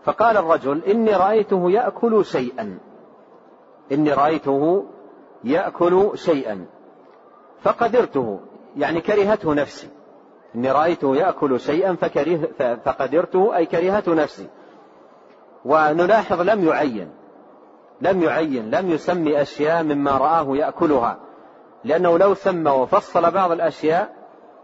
[0.03, 2.79] فقال الرجل إني رأيته يأكل شيئا.
[3.91, 4.85] إني رأيته
[5.43, 6.65] يأكل شيئا.
[7.61, 8.39] فقدرته.
[8.77, 9.89] يعني كرهته نفسي.
[10.55, 12.39] إني رأيته يأكل شيئا فكره
[12.85, 14.47] فقدرته أي كرهته نفسي.
[15.65, 17.11] ونلاحظ لم يعين.
[18.01, 21.17] لم يعين لم يسمي أشياء مما رآه يأكلها.
[21.83, 24.15] لأنه لو سمى وفصل بعض الأشياء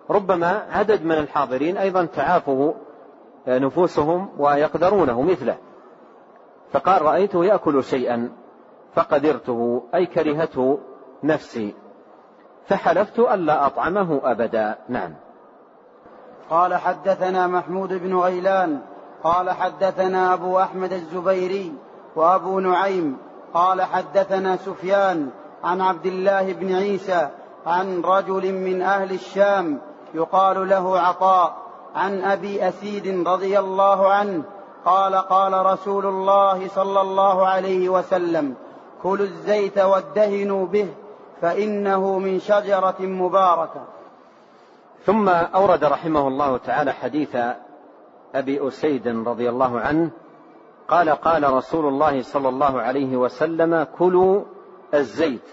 [0.09, 2.75] ربما عدد من الحاضرين أيضا تعافه
[3.47, 5.57] آه، نفوسهم ويقدرونه مثله.
[6.71, 8.31] فقال رأيته يأكل شيئا
[8.95, 10.79] فقدرته أي كرهته
[11.23, 11.73] نفسي.
[12.67, 14.75] فحلفت ألا أطعمه أبدا.
[14.89, 15.13] نعم.
[16.53, 18.79] قال حدثنا محمود بن غيلان
[19.23, 21.73] قال حدثنا أبو أحمد الزبيري
[22.15, 23.17] وأبو نعيم
[23.53, 25.29] قال حدثنا سفيان
[25.63, 27.29] عن عبد الله بن عيسى
[27.65, 29.81] عن رجل من أهل الشام
[30.13, 31.55] يقال له عطاء
[31.95, 34.43] عن أبي أسيد رضي الله عنه
[34.85, 38.55] قال قال رسول الله صلى الله عليه وسلم
[39.03, 40.87] كلوا الزيت وادهنوا به
[41.41, 43.92] فإنه من شجرة مباركة.
[45.05, 47.37] ثم أورد رحمه الله تعالى حديث
[48.35, 50.09] أبي أسيد رضي الله عنه
[50.87, 54.43] قال قال رسول الله صلى الله عليه وسلم كلوا
[54.93, 55.49] الزيت.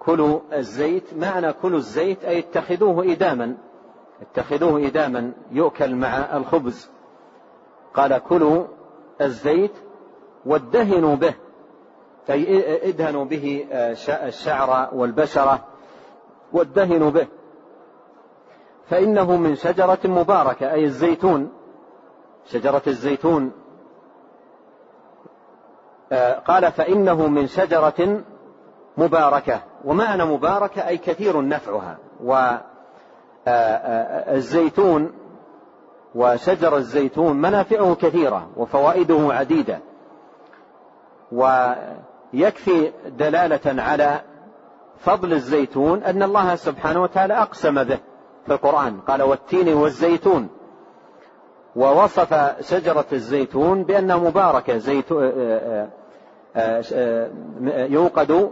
[0.00, 3.56] كلوا الزيت معنى كلوا الزيت أي اتخذوه إداما.
[4.22, 6.90] اتخذوه إداما يؤكل مع الخبز.
[7.94, 8.64] قال كلوا
[9.20, 9.72] الزيت
[10.46, 11.34] وادهنوا به
[12.30, 13.66] أي إدهنوا به
[14.06, 15.64] الشعر والبشرة
[16.52, 17.26] وادهنوا به.
[18.92, 21.52] فإنه من شجرة مباركة أي الزيتون.
[22.46, 23.52] شجرة الزيتون.
[26.46, 28.22] قال فإنه من شجرة
[28.96, 29.60] مباركة.
[29.84, 31.98] ومعنى مباركة؟ أي كثير نفعها.
[34.26, 35.12] والزيتون
[36.14, 39.78] وشجر الزيتون منافعه كثيرة وفوائده عديدة.
[41.32, 44.20] ويكفي دلالة على
[44.98, 47.98] فضل الزيتون أن الله سبحانه وتعالى أقسم به.
[48.46, 49.00] في القرآن.
[49.00, 50.48] قال والتين والزيتون.
[51.76, 54.76] ووصف شجرة الزيتون بأنها مباركة.
[54.76, 55.32] زيتون
[57.66, 58.50] يوقد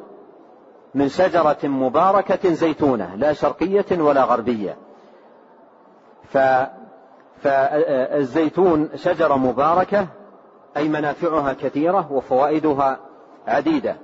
[0.95, 3.15] من شجرة مباركة زيتونة.
[3.17, 4.77] لا شرقية ولا غربية.
[6.29, 6.39] ف
[7.43, 10.07] فالزيتون شجرة مباركة
[10.77, 12.99] أي منافعها كثيرة وفوائدها
[13.47, 13.97] عديدة.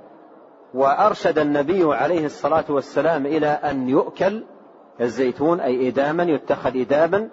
[0.73, 4.43] وأرشد النبي عليه الصلاة والسلام إلى أن يؤكل
[5.01, 7.29] الزيتون أي إداما يتخذ إداما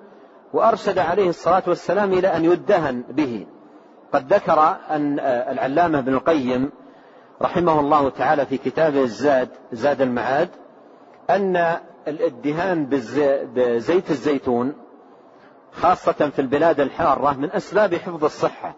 [0.53, 3.47] وأرشد عليه الصلاة والسلام إلى أن يدهن به.
[4.13, 6.71] قد ذكر أن العلامة ابن القيم
[7.43, 10.49] رحمه الله تعالى في كتابه الزاد زاد المعاد
[11.31, 11.77] أن
[12.09, 12.87] الإدهان
[13.55, 14.73] بزيت الزيتون
[15.73, 18.75] خاصة في البلاد الحارة من أسباب حفظ الصحة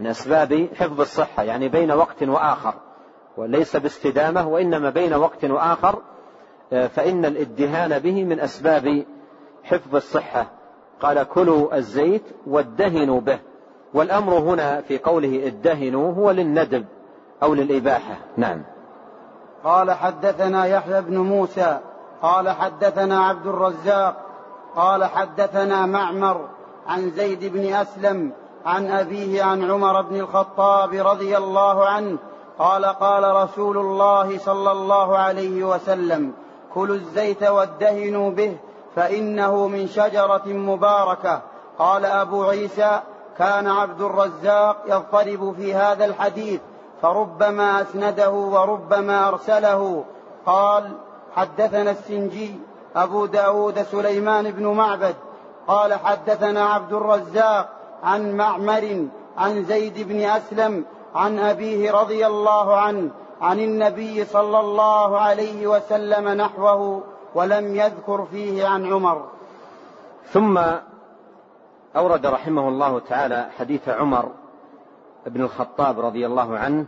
[0.00, 2.74] من أسباب حفظ الصحة يعني بين وقت وآخر
[3.36, 6.15] وليس باستدامة وإنما بين وقت وآخر آه،
[6.70, 9.04] فإن الإدهان به من أسباب
[9.64, 10.46] حفظ الصحة.
[11.00, 13.38] قال كلوا الزيت وادهنوا به.
[13.94, 16.84] والأمر هنا في قوله ادهنوا هو للندب
[17.42, 18.16] أو للإباحة.
[18.36, 18.62] نعم.
[19.64, 21.78] قال حدثنا يحيى بن موسى
[22.22, 24.16] قال حدثنا عبد الرزاق
[24.76, 26.48] قال حدثنا معمر
[26.86, 28.32] عن زيد بن أسلم
[28.66, 32.18] عن أبيه عن عمر بن الخطاب رضي الله عنه
[32.58, 36.32] قال قال رسول الله صلى الله عليه وسلم
[36.76, 38.56] كلوا الزيت وادهنوا به
[38.96, 41.40] فإنه من شجرة مباركة.
[41.78, 43.00] قال أبو عيسى
[43.38, 46.60] كان عبد الرزاق يضطرب في هذا الحديث
[47.02, 50.04] فربما أسنده وربما أرسله.
[50.46, 50.92] قال
[51.36, 52.54] حدثنا السنجي
[52.96, 55.14] أبو داود سليمان بن معبد.
[55.68, 57.68] قال حدثنا عبد الرزاق
[58.02, 59.06] عن معمر
[59.38, 60.84] عن زيد بن أسلم
[61.14, 67.02] عن أبيه رضي الله عنه عن النبي صلى الله عليه وسلم نحوه
[67.34, 69.28] ولم يذكر فيه عن عمر.
[70.24, 70.60] ثم
[71.96, 74.32] أورد رحمه الله تعالى حديث عمر
[75.26, 76.86] بن الخطاب رضي الله عنه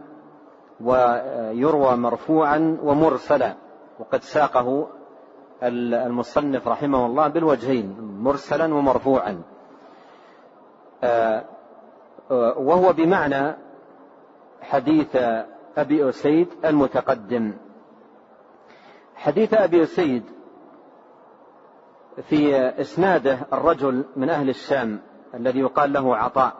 [0.81, 3.55] ويروى مرفوعا ومرسلا
[3.99, 4.87] وقد ساقه
[5.63, 9.43] المصنف رحمه الله بالوجهين مرسلا ومرفوعا.
[11.05, 11.45] آه،
[12.57, 13.57] وهو بمعنى
[14.63, 15.17] حديث
[15.81, 17.53] أبي أسيد المتقدم.
[19.15, 20.23] حديث أبي أسيد
[22.23, 25.01] في إسناده الرجل من أهل الشام
[25.35, 26.53] الذي يقال له عطاء.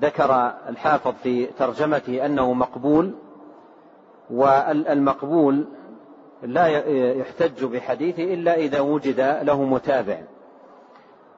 [0.00, 3.14] ذكر الحافظ في ترجمته أنه مقبول
[4.30, 5.66] والمقبول
[6.42, 6.66] لا
[7.12, 10.22] يحتج بحديثه إلا إذا وجد له متابع.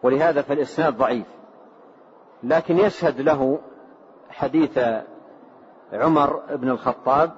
[0.03, 1.27] ولهذا فالإسناد ضعيف.
[2.43, 3.59] لكن يشهد له
[4.31, 4.79] حديث
[5.95, 7.31] عمر بن الخطاب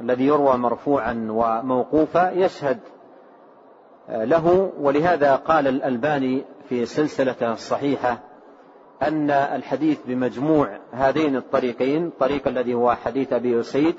[0.00, 2.78] الذي يروى مرفوعا وموقوفا يشهد
[4.08, 4.72] له.
[4.80, 8.18] ولهذا قال الألباني في سلسلته الصحيحة
[9.02, 13.94] أن الحديث بمجموع هذين الطريقين الطريق الذي هو حديث أبي أسيد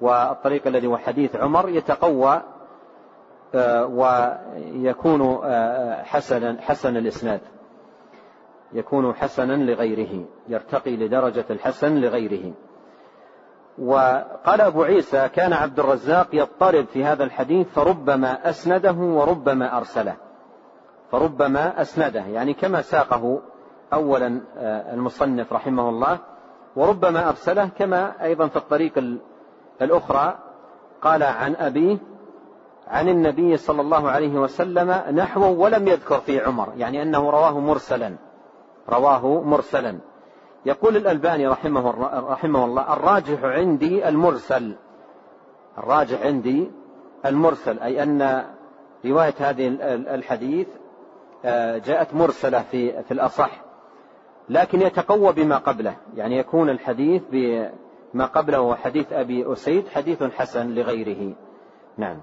[0.00, 2.42] والطريق الذي هو حديث عمر يتقوى
[3.54, 7.40] آه، ويكون آه، حسنا حسن الإسناد.
[8.72, 12.52] يكون حسنا لغيره يرتقي لدرجة الحسن لغيره.
[13.78, 20.16] وقال أبو عيسى كان عبد الرزاق يضطرب في هذا الحديث فربما أسنده وربما أرسله.
[21.12, 23.40] فربما أسنده يعني كما ساقه
[23.92, 26.18] أولا آه، المصنف رحمه الله
[26.76, 29.18] وربما أرسله كما أيضا في الطريق
[29.82, 30.38] الأخرى.
[31.02, 31.98] قال عن أبيه
[32.88, 38.16] عن النبي صلى الله عليه وسلم نحوه ولم يذكر في عمر يعني أنه رواه مرسلا
[38.88, 39.98] رواه مرسلا.
[40.66, 41.90] يقول الألباني رحمه,
[42.30, 44.76] رحمه الله الراجح عندي المرسل.
[45.78, 46.70] الراجح عندي
[47.26, 48.44] المرسل أي أن
[49.04, 49.68] رواية هذه
[50.14, 50.66] الحديث
[51.44, 53.50] آه، جاءت مرسلة في في الأصح
[54.48, 55.96] لكن يتقوى بما قبله.
[56.14, 61.34] يعني يكون الحديث بما قبله وحديث أبي أسيد حديث حسن لغيره.
[61.98, 62.20] نعم.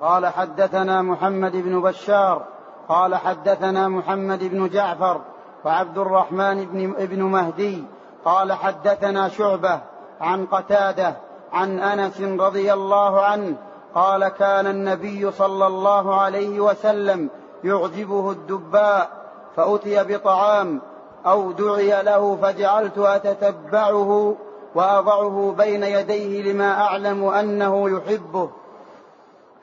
[0.00, 2.46] قال حدثنا محمد بن بشار
[2.88, 5.20] قال حدثنا محمد بن جعفر
[5.64, 7.84] وعبد الرحمن بن ابن مهدي
[8.24, 9.80] قال حدثنا شعبة
[10.20, 11.16] عن قتادة
[11.52, 13.56] عن أنس رضي الله عنه
[13.94, 17.28] قال كان النبي صلى الله عليه وسلم
[17.64, 19.10] يعجبه الدباء
[19.56, 20.80] فأتي بطعام
[21.26, 24.36] أو دعي له فجعلت أتتبعه
[24.74, 28.50] وأضعه بين يديه لما أعلم أنه يحبه.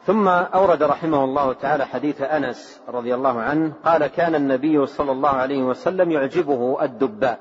[0.08, 5.30] ثم أورد رحمه الله تعالى حديث أنس رضي الله عنه قال كان النبي صلى الله
[5.30, 7.40] عليه وسلم يعجبه الدباء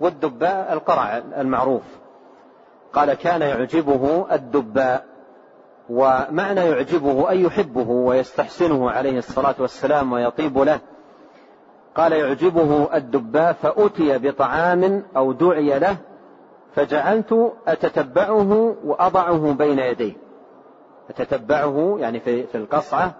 [0.00, 1.82] والدباء القرع المعروف.
[2.92, 5.04] قال كان يعجبه الدباء
[5.90, 10.80] ومعنى يعجبه أي يحبه ويستحسنه عليه الصلاة والسلام ويطيب له.
[11.96, 15.96] قال يعجبه الدباء فأتي بطعام أو دعي له
[16.74, 20.23] فجعلت أتتبعه وأضعه بين يديه.
[21.10, 23.14] أتتبعه يعني في, في القصعة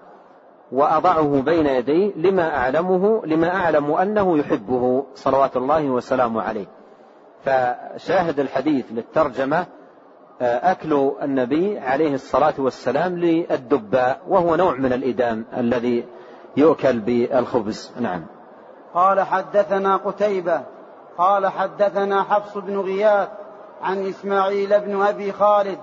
[0.72, 6.66] وأضعه بين يدي لما أعلمه لما أعلم أنه يحبه صلوات الله وسلامه عليه.
[7.45, 9.66] فشاهد الحديث للترجمة
[10.41, 16.05] آه، أكل النبي عليه الصلاة والسلام للدباء وهو نوع من الإدام الذي
[16.57, 17.93] يؤكل بالخبز.
[18.01, 18.26] نعم.
[18.95, 20.62] قال حدثنا قتيبة
[21.18, 23.28] قال حدثنا حفص بن غياث
[23.82, 25.78] عن إسماعيل بن أبي خالد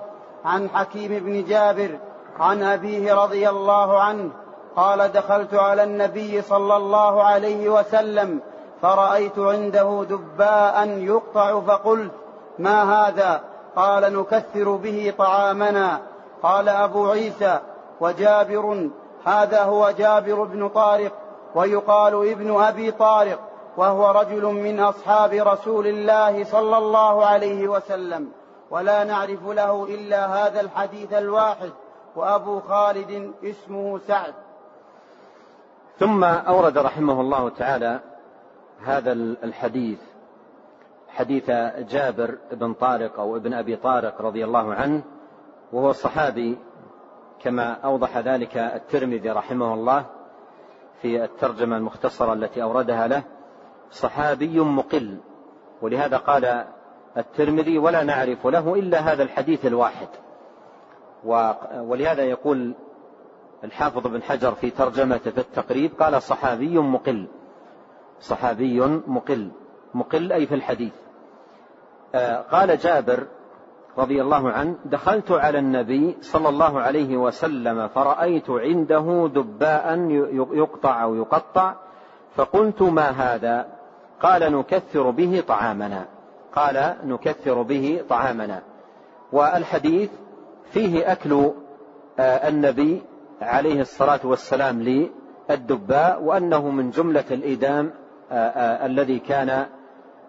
[0.45, 1.97] عن حكيم بن جابر
[2.39, 4.29] عن أبيه رضي الله عنه
[4.75, 8.39] قال دخلت على النبي صلى الله عليه وسلم
[8.81, 12.11] فرأيت عنده دباء يقطع فقلت
[12.59, 13.41] ما هذا؟
[13.75, 15.99] قال نكثر به طعامنا.
[16.43, 17.59] قال أبو عيسى
[17.99, 18.89] وجابر
[19.25, 21.11] هذا هو جابر بن طارق
[21.55, 23.39] ويقال ابن أبي طارق
[23.77, 28.31] وهو رجل من أصحاب رسول الله صلى الله عليه وسلم.
[28.71, 31.71] ولا نعرف له إلا هذا الحديث الواحد
[32.15, 34.33] وأبو خالد اسمه سعد.
[35.99, 37.99] ثم أورد رحمه الله تعالى
[38.83, 39.11] هذا
[39.43, 39.99] الحديث
[41.09, 41.51] حديث
[41.91, 45.03] جابر بن طارق أو ابن أبي طارق رضي الله عنه
[45.73, 46.57] وهو صحابي
[47.39, 50.05] كما أوضح ذلك الترمذي رحمه الله
[51.01, 53.23] في الترجمة المختصرة التي أوردها له
[53.91, 55.17] صحابي مقل
[55.81, 56.65] ولهذا قال
[57.17, 60.07] الترمذي ولا نعرف له إلا هذا الحديث الواحد.
[61.75, 62.73] ولهذا يقول
[63.63, 67.27] الحافظ بن حجر في ترجمته في التقريب قال صحابي مقل.
[68.19, 69.49] صحابي مقل.
[69.93, 70.93] مقل أي في الحديث.
[72.15, 73.27] آه، قال جابر
[73.97, 79.99] رضي الله عنه دخلت على النبي صلى الله عليه وسلم فرأيت عنده دباء
[80.51, 81.75] يقطع أو يقطع
[82.35, 83.67] فقلت ما هذا؟
[84.21, 86.05] قال نكثر به طعامنا.
[86.55, 88.61] قال نكثر به طعامنا.
[89.31, 90.09] والحديث
[90.71, 91.51] فيه أكل
[92.19, 93.01] آه، النبي
[93.41, 95.09] عليه الصلاة والسلام
[95.49, 97.93] للدباء وأنه من جملة الإدام
[98.31, 99.65] آه، آه، الذي كان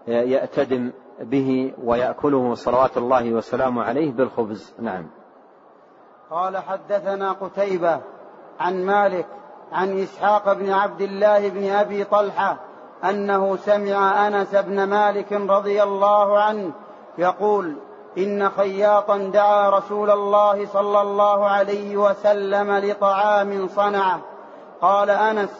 [0.06, 4.74] يأتدم به ويأكله صلوات الله وسلامه عليه بالخبز.
[4.78, 5.06] نعم.
[6.30, 8.00] قال حدثنا قتيبة
[8.60, 9.26] عن مالك
[9.72, 12.58] عن إسحاق بن عبد الله بن أبي طلحة
[13.04, 16.70] أنه سمع أنس بن مالك رضي الله عنه
[17.18, 17.76] يقول
[18.18, 24.20] إن خياطا دعا رسول الله صلى الله عليه وسلم لطعام صنعه.
[24.80, 25.50] قال أنس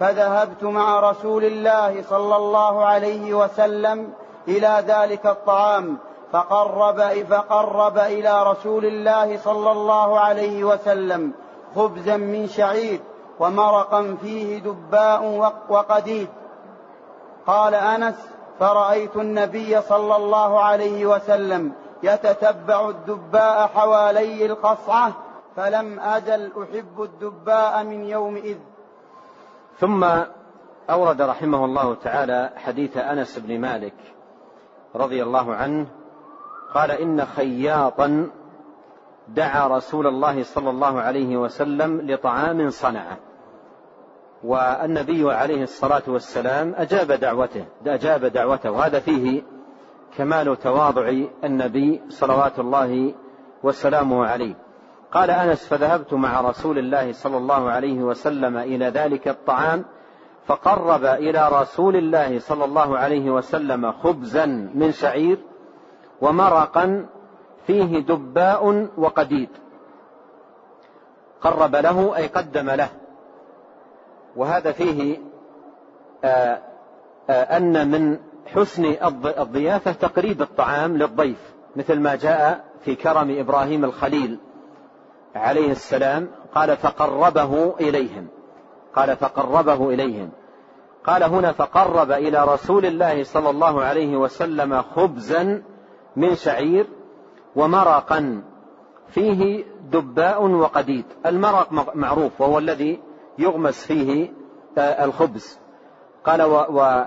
[0.00, 4.12] فذهبت مع رسول الله صلى الله عليه وسلم
[4.48, 5.98] إلى ذلك الطعام
[6.32, 11.32] فقرب فقرب إلى رسول الله صلى الله عليه وسلم
[11.76, 13.00] خبزا من شعير
[13.40, 16.28] ومرقا فيه دباء وقديد.
[17.50, 18.14] قال أنس
[18.60, 21.72] فرأيت النبي صلى الله عليه وسلم
[22.02, 25.12] يتتبع الدباء حوالي القصعة
[25.56, 28.58] فلم أزل أحب الدباء من يومئذ.
[29.80, 30.04] ثم
[30.90, 33.98] أورد رحمه الله تعالى حديث أنس بن مالك
[34.94, 35.86] رضي الله عنه
[36.74, 38.30] قال إن خياطا
[39.28, 43.29] دعا رسول الله صلى الله عليه وسلم لطعام صنعه.
[44.44, 48.70] والنبي عليه الصلاة والسلام أجاب دعوته أجاب دعوته.
[48.70, 49.42] وهذا فيه
[50.16, 51.12] كمال تواضع
[51.44, 53.14] النبي صلوات الله
[53.62, 54.54] وسلامه عليه.
[55.12, 59.84] قال أنس فذهبت مع رسول الله صلى الله عليه وسلم إلى ذلك الطعام
[60.46, 65.38] فقرب إلى رسول الله صلى الله عليه وسلم خبزا من شعير
[66.20, 67.06] ومرقا
[67.66, 69.48] فيه دباء وقديد.
[71.40, 72.88] قرب له أي قدم له.
[74.36, 75.18] وهذا فيه
[76.24, 76.58] آآ
[77.30, 78.94] آآ أن من حسن
[79.38, 84.38] الضيافة تقريب الطعام للضيف مثل ما جاء في كرم إبراهيم الخليل
[85.34, 88.28] عليه السلام قال فقربه إليهم
[88.94, 90.30] قال فقربه إليهم.
[91.04, 95.62] قال هنا فقرب إلى رسول الله صلى الله عليه وسلم خبزا
[96.16, 96.86] من شعير
[97.56, 98.42] ومرقا
[99.08, 101.04] فيه دباء وقديد.
[101.26, 103.00] المرق معروف وهو الذي
[103.40, 104.32] يغمس فيه
[104.78, 105.58] آه، الخبز.
[106.24, 107.04] قال و و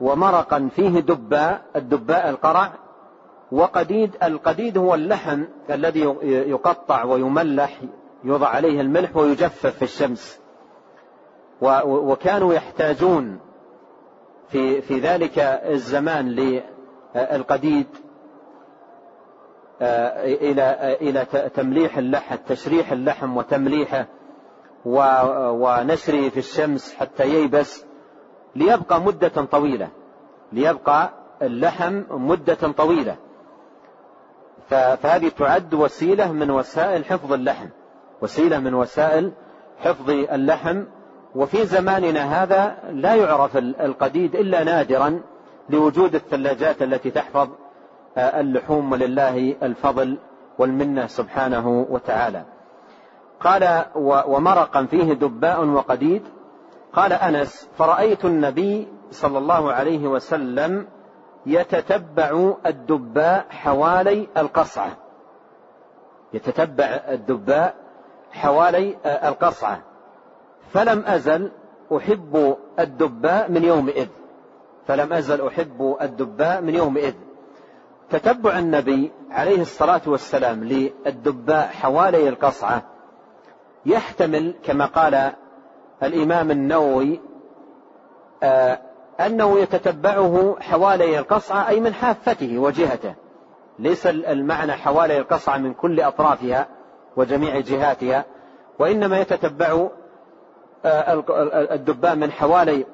[0.00, 2.72] ومرقا فيه دباء الدباء القرع.
[3.52, 7.80] وقديد القديد هو اللحم الذي يقطع ويملح
[8.24, 10.40] يوضع عليه الملح ويجفف في الشمس.
[11.84, 13.38] وكانوا يحتاجون
[14.48, 17.86] في في ذلك الزمان للقديد
[19.82, 21.24] آه، إلى إلى
[21.54, 24.06] تمليح اللحم تشريح اللحم وتمليحه.
[24.84, 27.84] ونشره في الشمس حتى ييبس
[28.56, 29.88] ليبقى مدة طويلة.
[30.52, 31.10] ليبقى
[31.42, 33.16] اللحم مدة طويلة.
[34.68, 37.66] فهذه تعد وسيلة من وسائل حفظ اللحم.
[38.22, 39.32] وسيلة من وسائل
[39.78, 40.84] حفظ اللحم.
[41.34, 45.20] وفي زماننا هذا لا يعرف القديد إلا نادرا
[45.70, 47.48] لوجود الثلاجات التي تحفظ
[48.18, 50.18] اللحوم ولله الفضل
[50.58, 52.44] والمنة سبحانه وتعالى.
[53.40, 53.84] قال
[54.26, 56.22] ومرقا فيه دباء وقديد.
[56.92, 60.86] قال أنس فرأيت النبي صلى الله عليه وسلم
[61.46, 64.96] يتتبع الدباء حوالي القصعة.
[66.32, 67.74] يتتبع الدباء
[68.30, 69.80] حوالي القصعة.
[70.70, 71.50] فلم أزل
[71.96, 74.08] أحب الدباء من يومئذ.
[74.86, 77.14] فلم أزل أحب الدباء من يومئذ.
[78.10, 82.82] تتبع النبي عليه الصلاة والسلام للدباء حوالي القصعة
[83.86, 85.32] يحتمل كما قال
[86.02, 87.20] الإمام النووي
[88.42, 88.78] آه
[89.20, 93.14] أنه يتتبعه حوالي القصعة أي من حافته وجهته.
[93.78, 96.66] ليس المعنى حوالي القصعة من كل أطرافها
[97.16, 98.24] وجميع جهاتها
[98.78, 99.88] وإنما يتتبع
[100.84, 101.24] آه،
[101.74, 102.86] الدباء من حوالي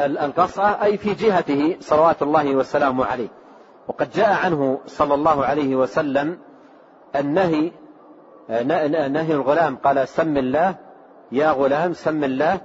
[0.00, 3.28] القصعة أي في جهته صلوات الله وسلامه عليه.
[3.88, 6.38] وقد جاء عنه صلى الله عليه وسلم
[7.16, 7.72] النهي
[8.50, 10.74] نهي الغلام قال سم الله
[11.32, 12.60] يا غلام سم الله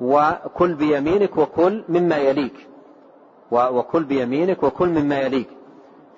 [0.00, 2.68] وكل بيمينك وكل مما يليك.
[3.50, 5.48] وكل بيمينك وكل مما يليك.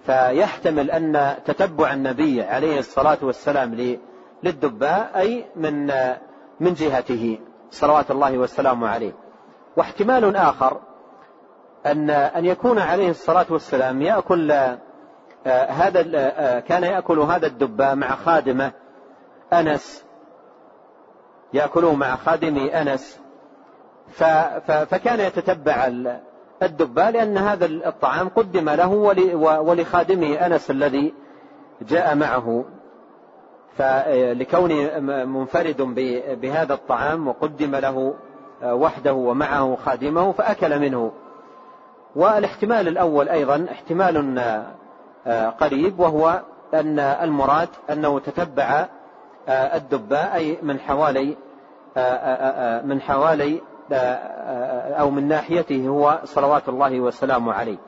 [0.07, 3.99] فيحتمل أن تتبع النبي عليه الصلاة والسلام
[4.43, 5.87] للدباء أي من
[6.61, 7.39] من جهته
[7.71, 9.13] صلوات الله والسلام عليه.
[9.77, 10.81] واحتمال آخر
[11.87, 14.79] أن أن يكون عليه الصلاة والسلام يأكل آه،
[15.71, 18.73] هذا آه، كان يأكل هذا الدباء مع خادمه
[19.53, 20.05] أنس.
[21.53, 23.21] يأكله مع خادم أنس.
[24.67, 25.93] فكان يتتبع
[26.63, 28.89] الدباء لأن هذا الطعام قدم له
[29.61, 31.15] ولخادمه أنس الذي
[31.83, 32.65] جاء معه.
[33.77, 35.83] فلكونه منفرد
[36.41, 38.15] بهذا الطعام وقدم له
[38.63, 41.13] وحده ومعه خادمه فأكل منه.
[42.17, 44.43] والاحتمال الأول أيضا احتمال
[45.61, 46.43] قريب وهو
[46.75, 48.87] أن المراد أنه تتبع
[49.49, 51.37] الدباء أي من حوالي
[52.85, 53.61] من حوالي
[55.01, 57.79] أو من ناحيته هو صلوات الله وسلامه عليه.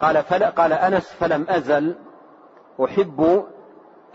[0.00, 1.94] قال فلا قال أنس فلم أزل
[2.84, 3.44] أحب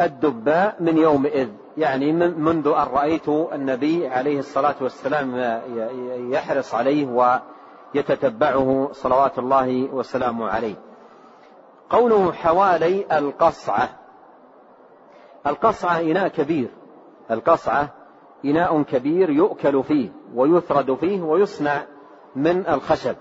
[0.01, 1.49] الدباء من يومئذ.
[1.77, 5.61] يعني منذ أن رأيت النبي عليه الصلاة والسلام
[6.31, 7.39] يحرص عليه
[7.95, 10.75] ويتتبعه صلوات الله وسلامه عليه.
[11.89, 13.89] قوله حوالي القصعة.
[15.47, 16.67] القصعة إناء كبير.
[17.31, 17.89] القصعة
[18.45, 21.83] إناء كبير يؤكل فيه ويثرد فيه ويصنع
[22.35, 23.15] من الخشب.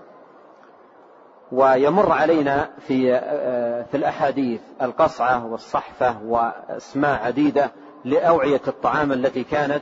[1.51, 7.71] ويمر علينا في آه، في الأحاديث القصعة والصحفة وأسماء عديدة
[8.05, 9.81] لأوعية الطعام التي كانت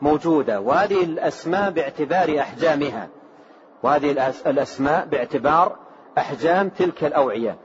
[0.00, 0.60] موجودة.
[0.60, 3.08] وهذه الأسماء باعتبار أحجامها.
[3.82, 4.10] وهذه
[4.46, 5.76] الأسماء باعتبار
[6.18, 7.56] أحجام تلك الأوعية.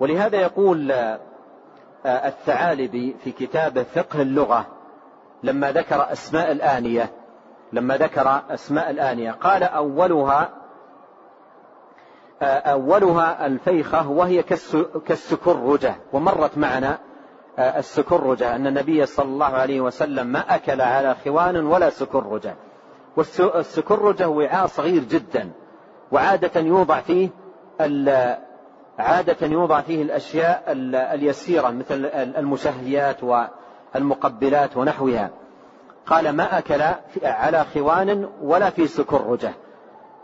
[0.00, 1.20] ولهذا يقول آه،
[2.06, 4.66] الثعالبي في كتابه فقه اللغة
[5.42, 7.10] لما ذكر أسماء الآنية
[7.72, 10.50] لما ذكر أسماء الآنية قال أولها
[12.42, 14.42] أولها الفيخة وهي
[15.06, 16.98] كالسكرجة ومرت معنا
[17.58, 22.54] السكرجة أن النبي صلى الله عليه وسلم ما أكل على خوان ولا سكرجة.
[23.16, 25.50] والسكرجة وعاء صغير جدا
[26.12, 27.28] وعادة يوضع فيه
[29.02, 30.64] عادة يوضع فيه الأشياء
[31.14, 33.20] اليسيرة مثل المشهيات
[33.96, 35.30] المقبلات ونحوها.
[36.06, 36.82] قال ما أكل
[37.22, 39.52] على خوان ولا في سكرجة.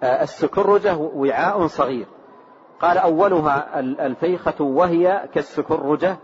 [0.02, 2.06] آه، السكرجة وعاء صغير.
[2.80, 6.16] قال أولها الفيخة وهي كالسكرجة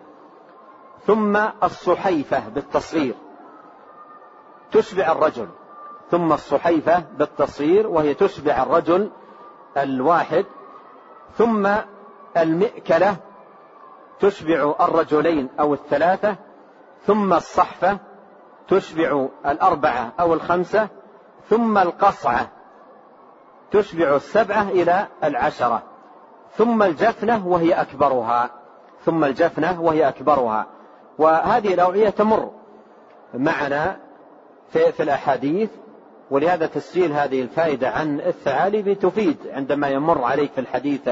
[1.07, 3.15] ثم الصحيفة بالتصغير.
[4.73, 5.49] تشبع الرجل.
[6.11, 9.11] ثم الصحيفة بالتصغير وهي تشبع الرجل
[9.77, 10.45] الواحد.
[11.37, 11.69] ثم
[12.37, 13.17] المئكلة
[14.21, 16.37] تشبع الرجلين أو الثلاثة
[17.07, 17.99] ثم الصحفة
[18.69, 20.89] تشبع الأربعة أو الخمسة
[21.49, 22.49] ثم القصعة
[23.71, 25.83] تشبع السبعة إلى العشرة
[26.57, 28.51] ثم الجفنة وهي أكبرها
[29.05, 30.67] ثم الجفنة وهي أكبرها
[31.19, 32.51] وهذه الأوعية تمر
[33.35, 33.97] معنا
[34.73, 35.71] في, في الأحاديث
[36.31, 41.11] ولهذا تسجيل هذه الفائدة عن الثعالب تفيد عندما يمر عليك في الحديث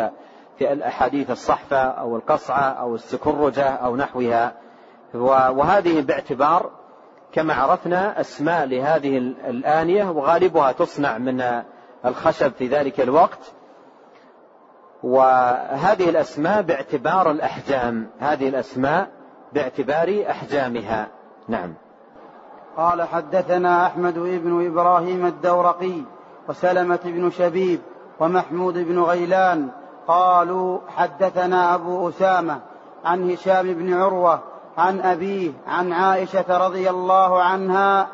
[0.68, 4.52] الأحاديث الصحفة أو القصعة أو السكرجة أو نحوها.
[5.14, 6.70] وهذه باعتبار
[7.32, 11.62] كما عرفنا أسماء لهذه الآنية وغالبها تصنع من
[12.04, 13.52] الخشب في ذلك الوقت.
[15.02, 18.10] وهذه الأسماء باعتبار الأحجام.
[18.20, 19.10] هذه الأسماء
[19.52, 21.08] باعتبار أحجامها.
[21.48, 21.74] نعم.
[22.76, 26.02] قال حدثنا أحمد بن إبراهيم الدورقي
[26.48, 27.80] وسلمة بن شبيب
[28.20, 29.68] ومحمود بن غيلان
[30.08, 32.60] قالوا حدثنا أبو أسامة
[33.04, 34.40] عن هشام بن عروة
[34.78, 38.08] عن أبيه عن عائشة رضي الله عنها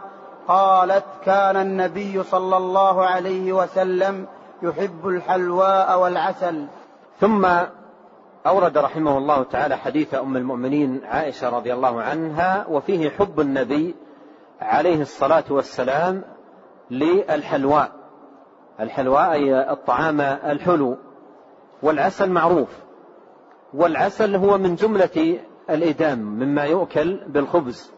[0.48, 4.26] قالت كان النبي صلى الله عليه وسلم
[4.62, 6.66] يحب الحلواء والعسل.
[7.20, 7.46] ثم
[8.46, 13.94] أورد رحمه الله تعالى حديث أم المؤمنين عائشة رضي الله عنها وفيه حب النبي
[14.60, 16.22] عليه الصلاة والسلام
[16.90, 17.90] للحلواء.
[18.80, 20.96] الحلواء أي الطعام الحلو.
[21.82, 22.68] والعسل معروف.
[23.74, 25.38] والعسل هو من جملة
[25.70, 27.92] الإدام مما يؤكل بالخبز.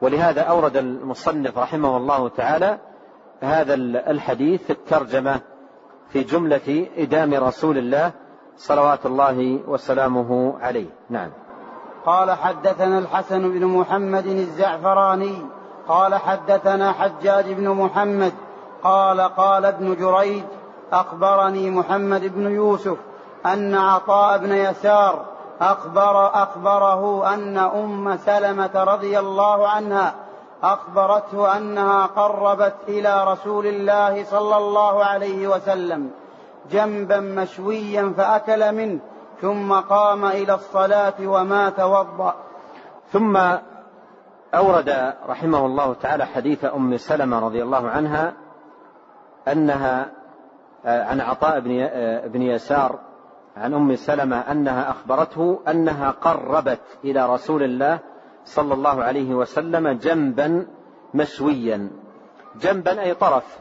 [0.00, 2.78] ولهذا أورد المصنف رحمه الله تعالى
[3.40, 5.40] هذا الحديث في الترجمة
[6.08, 8.12] في جملة إدام رسول الله
[8.56, 10.86] صلوات الله وسلامه عليه.
[11.10, 11.30] نعم.
[12.06, 15.34] قال حدثنا الحسن بن محمد الزعفراني
[15.88, 18.32] قال حدثنا حجاج بن محمد
[18.82, 20.44] قال قال ابن جريج
[20.92, 22.96] أخبرني محمد بن يوسف
[23.46, 25.24] أن عطاء بن يسار
[25.60, 30.14] أخبر أخبره أن أم سلمة رضي الله عنها
[30.62, 36.10] أخبرته أنها قربت إلى رسول الله صلى الله عليه وسلم
[36.70, 39.00] جنبا مشويا فأكل منه
[39.40, 42.34] ثم قام إلى الصلاة وما توضأ.
[43.12, 43.36] ثم
[44.54, 48.32] أورد رحمه الله تعالى حديث أم سلمة رضي الله عنها
[49.48, 50.21] أنها
[50.84, 51.88] عن عطاء بن
[52.28, 52.98] بن يسار
[53.56, 57.98] عن أم سلمة أنها أخبرته أنها قربت إلى رسول الله
[58.44, 60.66] صلى الله عليه وسلم جنبا
[61.14, 61.90] مشويا.
[62.60, 63.58] جنبا أي طرف.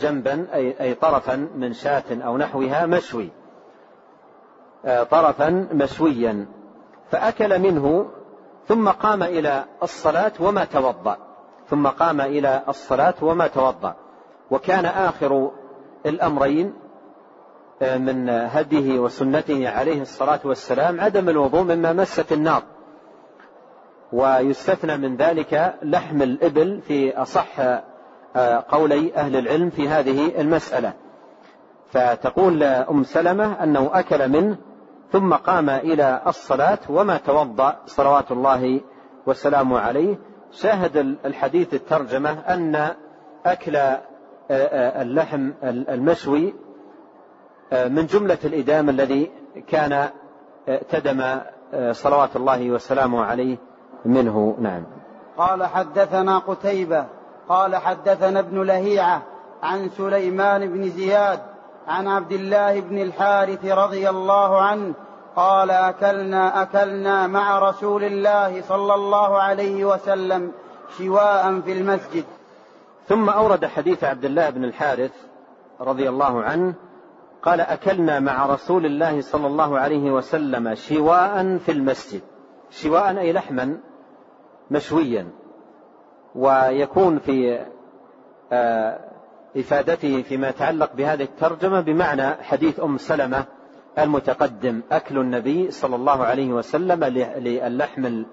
[0.00, 3.30] جنبا أي أي طرفا من شاة أو نحوها مشوي.
[4.84, 6.46] آه، طرفا مشويا.
[7.10, 8.10] فأكل منه
[8.66, 11.16] ثم قام إلى الصلاة وما توضأ.
[11.68, 13.94] ثم قام إلى الصلاة وما توضأ.
[14.50, 15.50] وكان آخر
[16.06, 16.72] الأمرين
[17.82, 22.62] من هديه وسنته عليه الصلاة والسلام عدم الوضوء مما مست النار.
[24.12, 27.60] ويستثنى من ذلك لحم الإبل في أصح
[28.36, 30.92] آه، قولي أهل العلم في هذه المسألة.
[31.90, 34.56] فتقول أم سلمة أنه أكل منه
[35.12, 38.80] ثم قام إلى الصلاة وما توضأ صلوات الله
[39.26, 40.18] وسلامه عليه.
[40.52, 42.94] شاهد الحديث الترجمة أن
[43.46, 44.00] أكل آه، آه،
[44.50, 46.54] اللحم المشوي
[47.72, 49.30] آه، من جملة الإدام الذي
[49.68, 49.92] كان
[50.68, 51.40] آه،
[51.74, 53.58] آه، صلوات الله وسلامه عليه
[54.04, 54.56] منه.
[54.60, 54.84] نعم.
[55.38, 57.06] قال حدثنا قتيبة
[57.48, 59.22] قال حدثنا ابن لهيعة
[59.62, 61.40] عن سليمان بن زياد
[61.88, 64.94] عن عبد الله بن الحارث رضي الله عنه
[65.36, 70.52] قال أكلنا أكلنا مع رسول الله صلى الله عليه وسلم
[70.98, 72.24] شواء في المسجد.
[73.08, 75.12] ثم أورد حديث عبد الله بن الحارث
[75.80, 76.74] رضي الله عنه
[77.42, 82.20] قال أكلنا مع رسول الله صلى الله عليه وسلم شواء في المسجد.
[82.70, 83.78] شواء أي لحما
[84.70, 85.26] مشويا.
[86.34, 87.66] ويكون في
[88.52, 89.00] آه،
[89.56, 93.44] إفادته فيما يتعلق بهذه الترجمة بمعنى حديث أم سلمة
[93.98, 97.04] المتقدم أكل النبي صلى الله عليه وسلم
[97.38, 98.24] للحم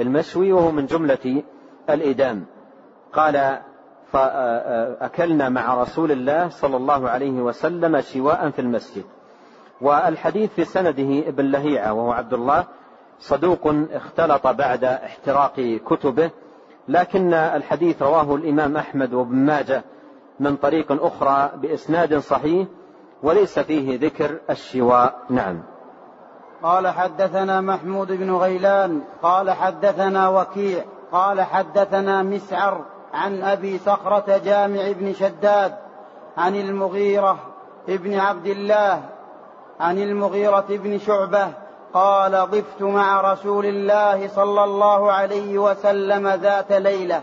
[0.00, 1.42] المشوي وهو من جملة
[1.90, 2.46] الإدام.
[3.12, 3.60] قال
[4.12, 9.04] فأكلنا مع رسول الله صلى الله عليه وسلم شواء في المسجد.
[9.80, 12.64] والحديث في سنده ابن لهيعة وهو عبد الله
[13.18, 16.30] صدوق اختلط بعد احتراق كتبه.
[16.88, 19.84] لكن الحديث رواه الإمام أحمد وابن ماجه
[20.40, 22.66] من طريق أخرى بإسناد صحيح
[23.22, 25.18] وليس فيه ذكر الشواء.
[25.30, 25.62] نعم.
[26.62, 32.84] قال حدثنا محمود بن غيلان قال حدثنا وكيع قال حدثنا مسعر
[33.14, 35.74] عن أبي صخرة جامع بن شداد
[36.36, 37.38] عن المغيرة
[37.88, 39.02] ابن عبد الله
[39.80, 41.52] عن المغيرة بن شعبة
[41.94, 47.22] قال ضفت مع رسول الله صلى الله عليه وسلم ذات ليلة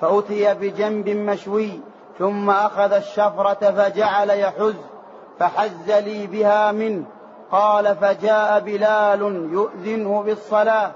[0.00, 1.80] فأتي بجنب مشوي
[2.18, 4.74] ثم أخذ الشفرة فجعل يحز
[5.38, 7.04] فحز لي بها منه
[7.52, 9.20] قال فجاء بلال
[9.52, 10.90] يؤذنه بالصلاة.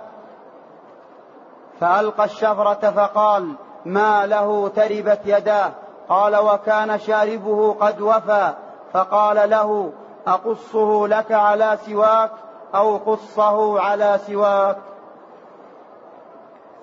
[1.80, 3.55] فألقى الشفرة فقال
[3.89, 5.72] ما له تربت يداه.
[6.09, 8.55] قال وكان شاربه قد وفى.
[8.93, 9.93] فقال له
[10.26, 12.30] أقصه لك على سواك
[12.74, 14.76] أو قصه على سواك؟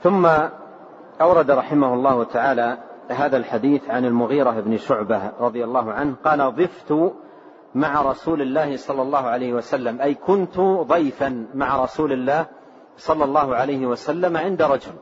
[0.04, 0.28] ثم
[1.22, 2.78] أورد رحمه الله تعالى
[3.10, 6.16] هذا الحديث عن المغيرة بن شعبة رضي الله عنه.
[6.26, 7.14] قال ضفت
[7.76, 10.02] مع رسول الله صلى الله عليه وسلم.
[10.02, 12.46] أي كنت ضيفا مع رسول الله
[12.98, 14.94] صلى الله عليه وسلم عند رجل.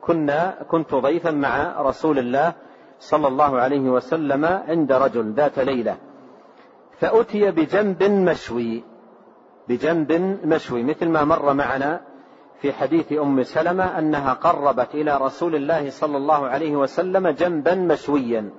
[0.00, 2.52] كنا كنت ضيفا مع رسول الله
[3.00, 5.96] صلى الله عليه وسلم عند رجل ذات ليلة
[6.98, 8.84] فأتي بجنب مشوي
[9.68, 12.00] بجنب مشوي مثل ما مر معنا
[12.60, 18.50] في حديث أم سلمة أنها قربت إلى رسول الله صلى الله عليه وسلم جنبا مشويا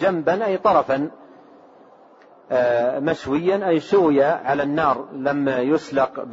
[0.00, 1.10] جنبا أي طرفا
[2.50, 6.24] آه، مشويا أي شوي على النار لم يسلق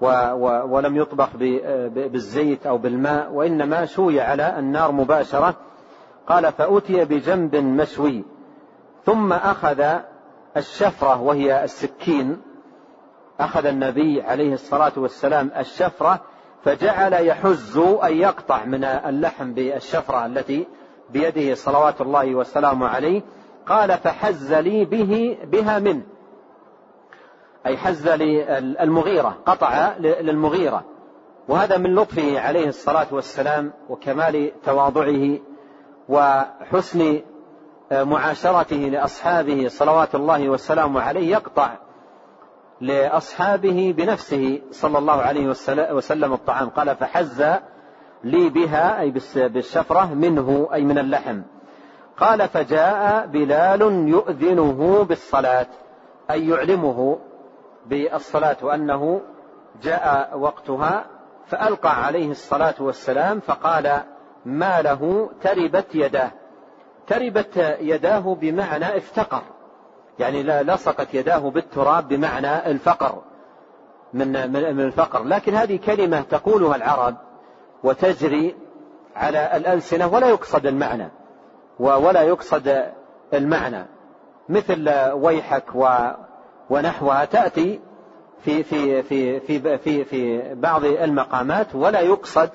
[0.00, 5.54] ولم يطبخ بالزيت أو بالماء وإنما شوي على النار مباشرة.
[6.28, 8.24] قال فأتي بجنب مشوي
[9.04, 9.84] ثم أخذ
[10.56, 12.42] الشفرة وهي السكين
[13.40, 16.20] أخذ النبي عليه الصلاة والسلام الشفرة
[16.64, 20.66] فجعل يحز أي يقطع من اللحم بالشفرة التي
[21.10, 23.22] بيده صلوات الله وسلامه عليه.
[23.66, 26.02] قال فحز لي به بها منه.
[27.66, 30.84] أي حز للمغيرة قطع للمغيرة.
[31.48, 35.38] وهذا من لطفه عليه الصلاة والسلام وكمال تواضعه
[36.08, 37.20] وحسن
[37.92, 41.70] معاشرته لأصحابه صلوات الله وسلامه عليه يقطع
[42.80, 45.48] لأصحابه بنفسه صلى الله عليه
[45.92, 46.68] وسلم الطعام.
[46.68, 47.44] قال فحز
[48.24, 51.42] لي بها أي بالشفرة منه أي من اللحم.
[52.16, 55.66] قال فجاء بلال يؤذنه بالصلاة
[56.30, 57.18] أي يعلمه.
[57.88, 59.20] بالصلاة وأنه
[59.82, 61.04] جاء وقتها
[61.46, 64.00] فألقى عليه الصلاة والسلام فقال
[64.44, 66.30] ما له تربت يداه.
[67.06, 69.42] تربت يداه بمعنى افتقر.
[70.18, 73.22] يعني لصقت يداه بالتراب بمعنى الفقر.
[74.12, 75.24] من من الفقر.
[75.24, 77.16] لكن هذه كلمة تقولها العرب
[77.84, 78.56] وتجري
[79.16, 81.08] على الألسنة ولا يقصد المعنى.
[81.78, 82.92] ولا يقصد
[83.34, 83.86] المعنى.
[84.48, 85.74] مثل ويحك
[86.70, 87.80] ونحوها تأتي
[88.40, 92.50] في في في في في في بعض المقامات ولا يقصد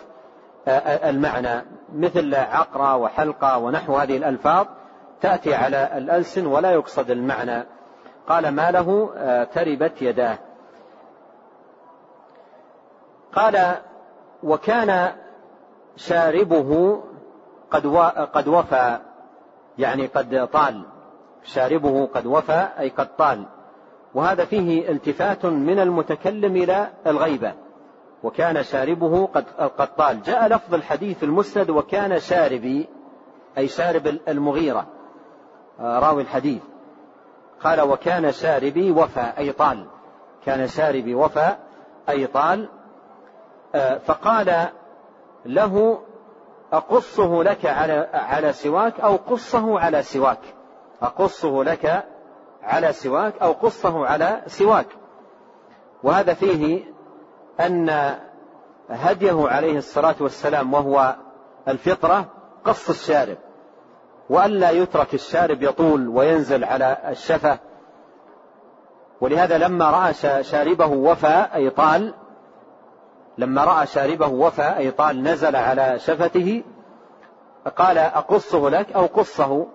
[0.68, 1.66] المعنى.
[1.96, 4.66] مثل عقرة وحلقة ونحو هذه الألفاظ
[5.22, 7.64] تأتي على الألسن ولا يقصد المعنى.
[8.28, 10.38] قال ما له آه، تربت يداه.
[13.34, 13.76] قال
[14.44, 15.12] وكان
[15.96, 17.02] شاربه
[17.72, 17.88] قد
[18.34, 18.98] قد وفى.
[19.78, 20.84] يعني قد طال.
[21.44, 23.46] شاربه قد وفى أي قد طال.
[24.14, 27.54] وهذا فيه التفات من المتكلم إلى الغيبة.
[28.24, 29.46] وكان شاربه قد
[29.78, 32.88] قد طال جاء لفظ الحديث المسند وكان شاربي
[33.58, 34.88] أي شارب المغيرة.
[35.80, 36.62] راوي الحديث.
[37.64, 39.86] قال وكان شاربي وفى أي طال.
[40.46, 41.56] كان شاربي وفى
[42.10, 42.70] أي طال.
[43.76, 44.68] آه، فقال
[45.46, 46.02] له
[46.74, 50.40] أقصه لك على على سواك أو قصه على سواك؟
[51.02, 52.06] أقصه لك
[52.64, 54.88] على سواك أو قصه على سواك.
[56.04, 56.84] وهذا فيه
[57.60, 58.16] أن
[58.90, 61.16] هديه عليه الصلاة والسلام وهو
[61.68, 62.26] الفطرة
[62.66, 63.38] قص الشارب.
[64.30, 67.60] وألا يترك الشارب يطول وينزل على الشفة.
[69.22, 72.14] ولهذا لما رأى شاربه وفى أي طال
[73.38, 76.64] لما رأى شاربه وفى أي طال نزل على شفته
[77.78, 79.68] قال أقصه لك أو قصه؟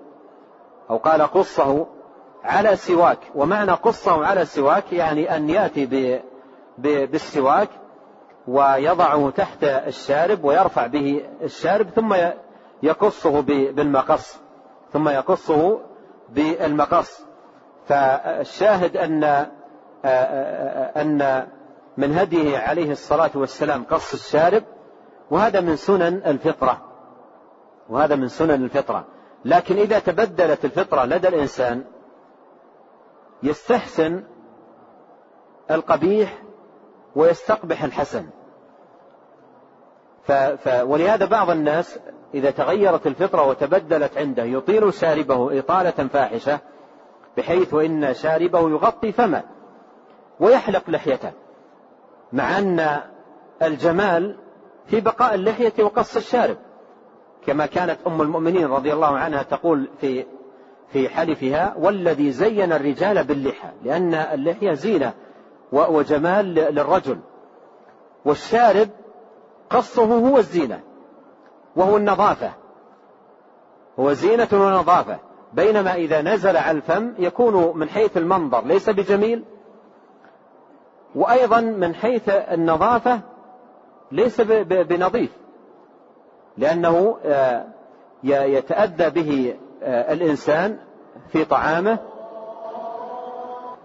[0.91, 1.87] أو قال قصه
[2.47, 6.20] على سواك ومعنى قصة على سواك يعني أن يأتي
[6.78, 7.68] بالسواك
[8.49, 12.16] ويضعه تحت الشارب ويرفع به الشارب ثم
[12.82, 14.38] يقصه بالمقص.
[14.92, 15.80] ثم يقصه
[16.28, 17.20] بالمقص.
[17.88, 19.47] فالشاهد أن
[20.97, 21.47] أن
[21.97, 24.62] من هديه عليه الصلاة والسلام قص الشارب
[25.30, 26.82] وهذا من سنن الفطرة.
[27.88, 29.05] وهذا من سنن الفطرة.
[29.44, 31.84] لكن إذا تبدلت الفطرة لدى الإنسان
[33.43, 34.22] يستحسن
[35.70, 36.43] القبيح
[37.16, 38.26] ويستقبح الحسن.
[40.22, 40.32] ف...
[40.32, 40.82] ف...
[40.84, 41.99] ولهذا بعض الناس
[42.34, 46.59] إذا تغيرت الفطرة وتبدلت عنده يطيل شاربه إطالة فاحشة
[47.37, 49.43] بحيث إن شاربه يغطي فمه
[50.41, 51.32] ويحلق لحيته
[52.32, 53.01] مع أن
[53.62, 54.37] الجمال
[54.87, 56.57] في بقاء اللحية وقص الشارب.
[57.47, 60.26] كما كانت أم المؤمنين رضي الله عنها تقول في
[60.89, 65.12] في حلفها والذي زين الرجال باللحى لأن اللحية زينة
[65.72, 67.18] وجمال للرجل.
[68.24, 68.89] والشارب
[69.70, 70.80] قصه هو الزينة
[71.76, 72.53] وهو النظافة.
[73.99, 75.18] هو زينة ونظافة.
[75.53, 79.45] بينما إذا نزل على الفم يكون من حيث المنظر ليس بجميل.
[81.14, 83.20] وأيضا من حيث النظافة
[84.12, 85.30] ليس بنظيف
[86.59, 87.66] لأنه آه،
[88.24, 90.79] يتأذى به الإنسان
[91.29, 91.99] في طعامه.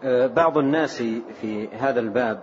[0.04, 1.04] آه، بعض الناس
[1.42, 2.40] في هذا الباب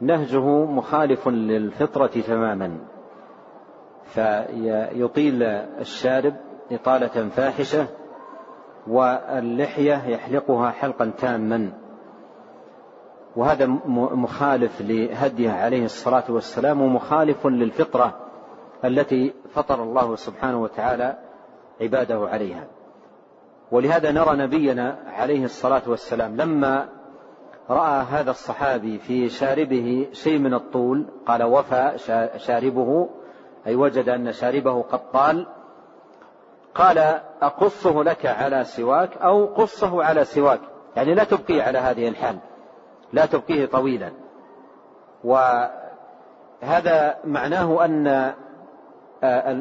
[0.00, 2.78] نهجه مخالف للفطرة تماما.
[4.04, 6.34] فيطيل الشارب
[6.72, 7.86] إطالة فاحشة
[8.86, 11.72] واللحية يحلقها حلقا تاما.
[13.36, 13.66] وهذا
[14.14, 18.16] مخالف لهديه عليه الصلاة والسلام ومخالف للفطرة
[18.84, 21.23] التي فطر الله سبحانه وتعالى
[21.80, 22.66] عباده عليها.
[23.72, 26.88] ولهذا نرى نبينا عليه الصلاة والسلام لما
[27.70, 31.92] رأى هذا الصحابي في شاربه شيء من الطول قال وفى
[32.36, 33.08] شاربه
[33.66, 35.46] أي وجد أن شاربه قد طال
[36.74, 36.98] قال
[37.42, 40.60] أقصه لك على سواك أو قصه على سواك؟
[40.96, 42.38] يعني لا تبقيه على هذه الحال
[43.12, 44.12] لا تبقيه طويلا.
[45.24, 48.34] وهذا معناه أن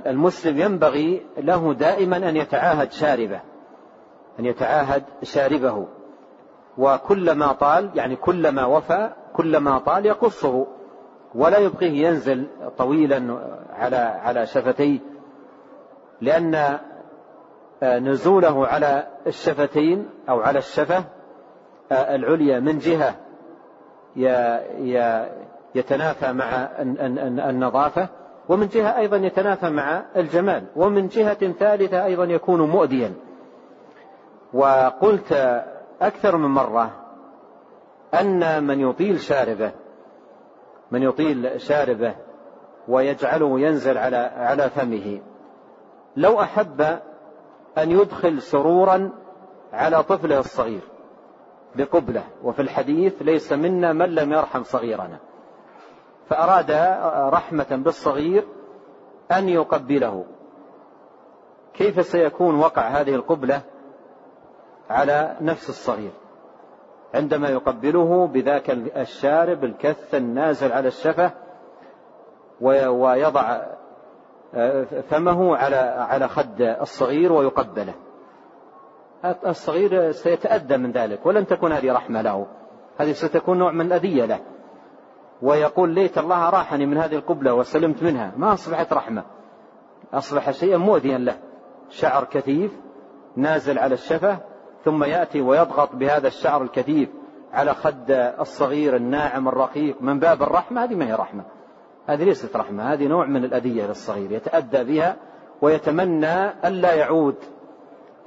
[0.08, 3.42] المسلم ينبغي له دائما أن يتعاهد شاربه
[4.40, 5.88] أن يتعاهد شاربه.
[6.78, 10.68] وكلما طال يعني كلما وفى كلما طال يقصه
[11.36, 12.48] ولا يبقيه ينزل
[12.78, 13.40] طويلا
[13.74, 15.00] على على شفتيه
[16.22, 16.80] لأن
[17.84, 21.04] نزوله على الشفتين أو على الشفة
[21.92, 23.16] العليا من جهة
[25.76, 26.70] يتنافى مع
[27.50, 28.10] النظافة.
[28.50, 33.14] ومن جهة أيضا يتنافى مع الجمال ومن جهة ثالثة أيضا يكون مؤذيا.
[34.54, 35.64] وقلت
[36.02, 36.92] أكثر من مرة
[38.14, 39.72] أن من يطيل شاربه
[40.92, 42.16] من يطيل شاربه
[42.88, 45.22] ويجعله ينزل على على فمه.
[46.16, 46.82] لو أحب
[47.78, 49.12] أن يدخل سرورا
[49.74, 50.82] على طفله الصغير
[51.76, 55.20] بقبلة وفي الحديث ليس منا من لم يرحم صغيرنا
[56.34, 56.72] فأراد
[57.34, 58.44] رحمة بالصغير
[59.32, 60.26] أن يقبله.
[61.74, 63.62] كيف سيكون وقع هذه القبلة
[64.90, 66.12] على نفس الصغير؟
[67.14, 71.32] عندما يقبله بذاك الشارب الكث النازل على الشفة
[72.62, 73.62] ويضع
[74.56, 75.76] آه، فمه على
[76.10, 77.94] على خد الصغير ويقبله.
[79.46, 82.48] الصغير سيتأذى من ذلك ولن تكون هذه رحمة له.
[82.98, 84.40] هذه ستكون نوع من الأذية له.
[85.44, 88.34] ويقول ليت الله راحني من هذه القبلة وسلمت منها.
[88.38, 89.24] ما أصبحت رحمة.
[90.14, 91.38] أصبح شيئا مؤذيا له.
[91.90, 92.72] شعر كثيف
[93.36, 94.38] نازل على الشفة
[94.86, 97.10] ثم يأتي ويضغط بهذا الشعر الكثيف
[97.54, 100.84] على خد الصغير الناعم الرقيق من باب الرحمة.
[100.84, 101.44] هذه ما هي رحمة.
[102.08, 102.94] هذه ليست رحمة.
[102.94, 104.32] هذه نوع من الأذية للصغير.
[104.32, 105.16] يتأذى بها
[105.62, 107.36] ويتمنى ألا يعود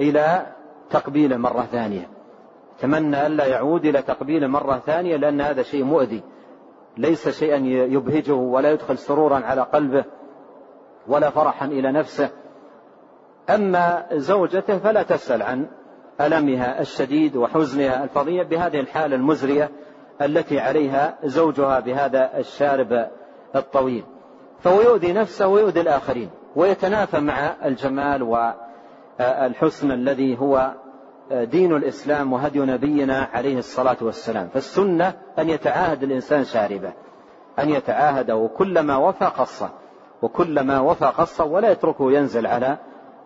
[0.00, 0.46] إلى
[0.90, 2.08] تقبيله مرة ثانية.
[2.78, 6.22] تمنى ألا يعود إلى تقبيله مرة ثانية لأن هذا شيء مؤذي.
[6.96, 10.04] ليس شيئا يبهجه ولا يدخل سرورا على قلبه
[11.08, 12.28] ولا فرحا إلى نفسه.
[13.50, 15.66] أما زوجته فلا تسأل عن
[16.20, 19.70] ألمها الشديد وحزنها الفظيع بهذه الحالة المزرية
[20.22, 23.08] التي عليها زوجها بهذا الشارب
[23.56, 24.04] الطويل.
[24.60, 30.74] فهو يؤذي نفسه ويؤذي الآخرين ويتنافى مع الجمال والحسن الذي هو
[31.30, 34.48] دين الإسلام وهدي نبينا عليه الصلاة والسلام.
[34.48, 36.92] فالسنة أن يتعاهد الإنسان شاربه
[37.58, 39.70] أن يتعاهد وكلما وفى قصه
[40.22, 42.76] وكلما وفى قصه ولا يتركه ينزل على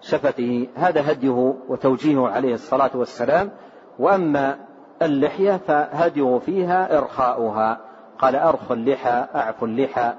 [0.01, 0.68] شفته.
[0.74, 3.51] هذا هديه وتوجيهه عليه الصلاة والسلام.
[3.98, 4.59] وأما
[5.03, 7.80] اللحية فهديه فيها إرخاؤها.
[8.18, 10.12] قال أرخ اللحى أعف اللحى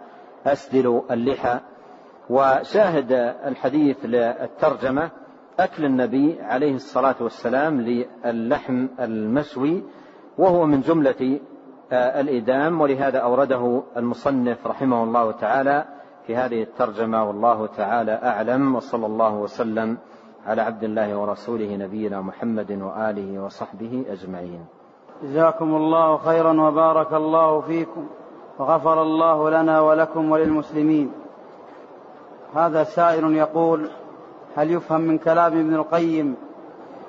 [0.45, 1.59] أسدل اللحى.
[2.29, 3.11] وشاهد
[3.45, 5.09] الحديث للترجمة
[5.63, 9.83] أكل النبي عليه الصلاة والسلام للحم المشوي
[10.37, 11.39] وهو من جملة
[11.91, 15.85] الإدام ولهذا أورده المصنف رحمه الله تعالى
[16.27, 19.97] في هذه الترجمة والله تعالى أعلم وصلى الله وسلم
[20.45, 24.65] على عبد الله ورسوله نبينا محمد وآله وصحبه أجمعين.
[25.23, 28.07] جزاكم الله خيرا وبارك الله فيكم
[28.59, 31.11] وغفر الله لنا ولكم وللمسلمين.
[32.55, 33.89] هذا سائل يقول
[34.55, 36.35] هل يفهم من كلام ابن القيم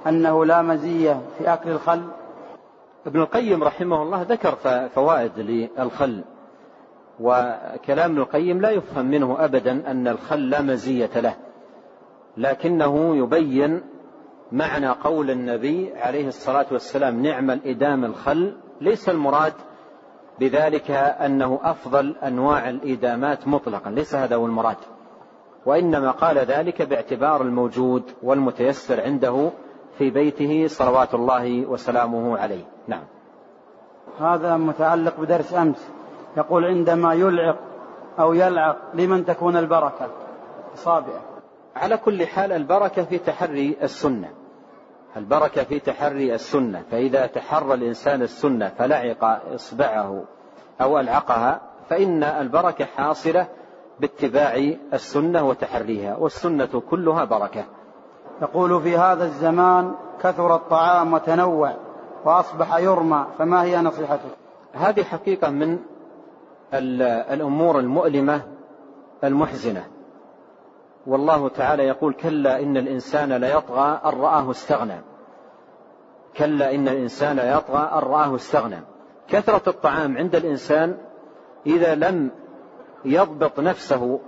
[0.07, 2.03] أنه لا مزية في أكل الخل؟
[3.07, 4.55] ابن القيم رحمه الله ذكر
[4.89, 6.25] فوائد للخل
[7.21, 11.35] وكلام ابن القيم لا يفهم منه أبدا أن الخل لا مزية له
[12.37, 13.83] لكنه يبين
[14.53, 18.57] معنى قول النبي عليه الصلاة والسلام نعم الإدام الخل.
[18.81, 19.53] ليس المراد
[20.41, 24.77] بذلك أنه أفضل أنواع الإدامات مطلقا ليس هذا هو المراد.
[25.67, 29.51] وإنما قال ذلك باعتبار الموجود والمتيسر عنده
[29.99, 32.65] في بيته صلوات الله وسلامه عليه.
[32.89, 33.05] نعم.
[34.21, 35.89] هذا متعلق بدرس أمس.
[36.37, 37.59] يقول عندما يلعق
[38.19, 40.09] أو يلعق لمن تكون البركة؟
[40.75, 41.23] أصابعه
[41.77, 44.29] على كل حال البركة في تحري السنة.
[45.17, 46.83] البركة في تحري السنة.
[46.91, 50.25] فإذا تحرى الإنسان السنة فلعق إصبعه
[50.81, 51.61] أو ألعقها
[51.91, 53.47] فإن البركة حاصلة
[54.03, 57.65] باتباع السنة وتحريها والسنة كلها بركة.
[58.43, 61.77] يقول في هذا الزمان كثر الطعام وتنوع
[62.25, 64.37] وأصبح يرمى فما هي نصيحتك
[64.73, 65.79] هذه حقيقة من
[67.33, 68.43] الأمور المؤلمة
[69.25, 69.85] المحزنة.
[71.07, 75.01] والله تعالى يقول كلا إن الإنسان ليطغى أن رآه استغنى.
[76.37, 78.81] كلا إن الإنسان ليطغى أن رآه استغنى.
[79.29, 80.99] كثرة الطعام عند الإنسان
[81.67, 82.31] إذا لم
[83.05, 84.21] يضبط نفسه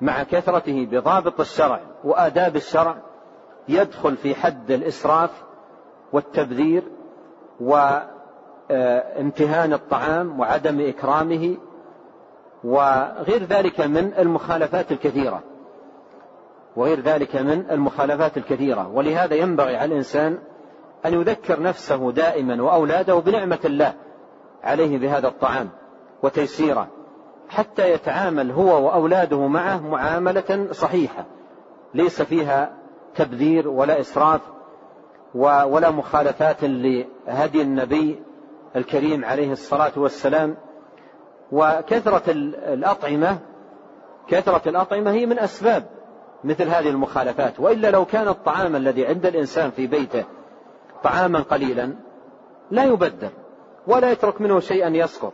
[0.00, 2.96] مع كثرته بضابط الشرع وآداب الشرع
[3.68, 5.30] يدخل في حد الإسراف
[6.12, 6.82] والتبذير
[7.60, 11.56] وامتهان الطعام وعدم إكرامه
[12.64, 15.42] وغير ذلك من المخالفات الكثيرة.
[16.76, 18.88] وغير ذلك من المخالفات الكثيرة.
[18.88, 20.38] ولهذا ينبغي على الإنسان
[21.06, 23.94] أن يذكر نفسه دائما وأولاده بنعمة الله
[24.62, 25.70] عليه بهذا الطعام
[26.22, 26.88] وتيسيره.
[27.52, 31.24] حتى يتعامل هو وأولاده معه معاملة صحيحة.
[31.94, 32.72] ليس فيها
[33.14, 34.40] تبذير ولا إسراف
[35.34, 38.22] ولا مخالفات لهدي النبي
[38.76, 40.56] الكريم عليه الصلاة والسلام.
[41.52, 42.22] وكثرة
[42.72, 43.38] الأطعمة
[44.28, 45.86] كثرة الأطعمة هي من أسباب
[46.44, 47.60] مثل هذه المخالفات.
[47.60, 50.24] وإلا لو كان الطعام الذي عند الإنسان في بيته
[51.02, 51.92] طعاما قليلا
[52.70, 53.30] لا يبدل
[53.86, 55.32] ولا يترك منه شيئا يسقط.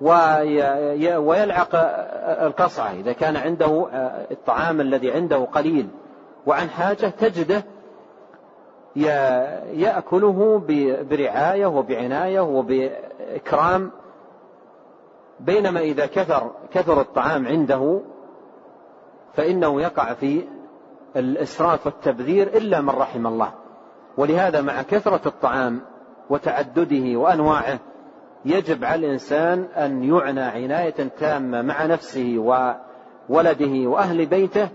[0.00, 1.68] ويلعق
[2.42, 3.88] القصعة إذا كان عنده
[4.30, 5.88] الطعام الذي عنده قليل
[6.46, 7.64] وعن حاجة تجده
[9.74, 10.62] يأكله
[11.10, 13.90] برعاية وبعناية وبإكرام.
[15.40, 18.00] بينما إذا كثر كثر الطعام عنده
[19.34, 20.44] فإنه يقع في
[21.16, 23.50] الإسراف والتبذير إلا من رحم الله.
[24.16, 25.80] ولهذا مع كثرة الطعام
[26.30, 27.78] وتعدده وأنواعه
[28.44, 34.68] يجب على الإنسان أن يعنى عناية تامة مع نفسه وولده وأهل بيته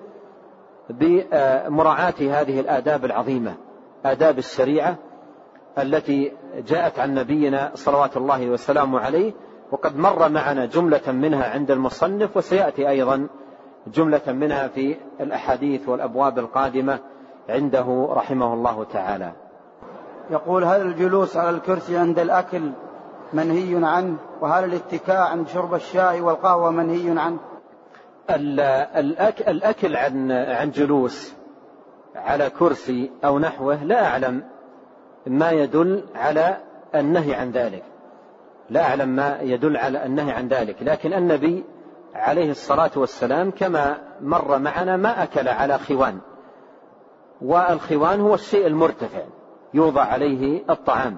[0.89, 3.55] بمراعاة هذه الآداب العظيمة
[4.05, 4.95] آداب الشريعة
[5.77, 6.31] التي
[6.67, 9.33] جاءت عن نبينا صلوات الله وسلامه عليه
[9.71, 13.27] وقد مر معنا جملة منها عند المصنف وسيأتي أيضا
[13.87, 16.99] جملة منها في الأحاديث والأبواب القادمة
[17.49, 19.31] عنده رحمه الله تعالى.
[20.31, 22.71] يقول هل الجلوس على الكرسي عند الأكل
[23.33, 27.39] منهي عنه وهل الاتكاء عند شرب الشاي والقهوة منهي عنه؟
[29.47, 31.33] الأكل عن عن جلوس
[32.15, 34.43] على كرسي أو نحوه لا أعلم
[35.27, 36.57] ما يدل على
[36.95, 37.83] النهي عن ذلك.
[38.69, 40.75] لا أعلم ما يدل على النهي عن ذلك.
[40.81, 41.63] لكن النبي
[42.15, 46.19] عليه الصلاة والسلام كما مر معنا ما أكل على خوان.
[47.41, 49.21] والخوان هو الشيء المرتفع
[49.73, 51.17] يوضع عليه الطعام.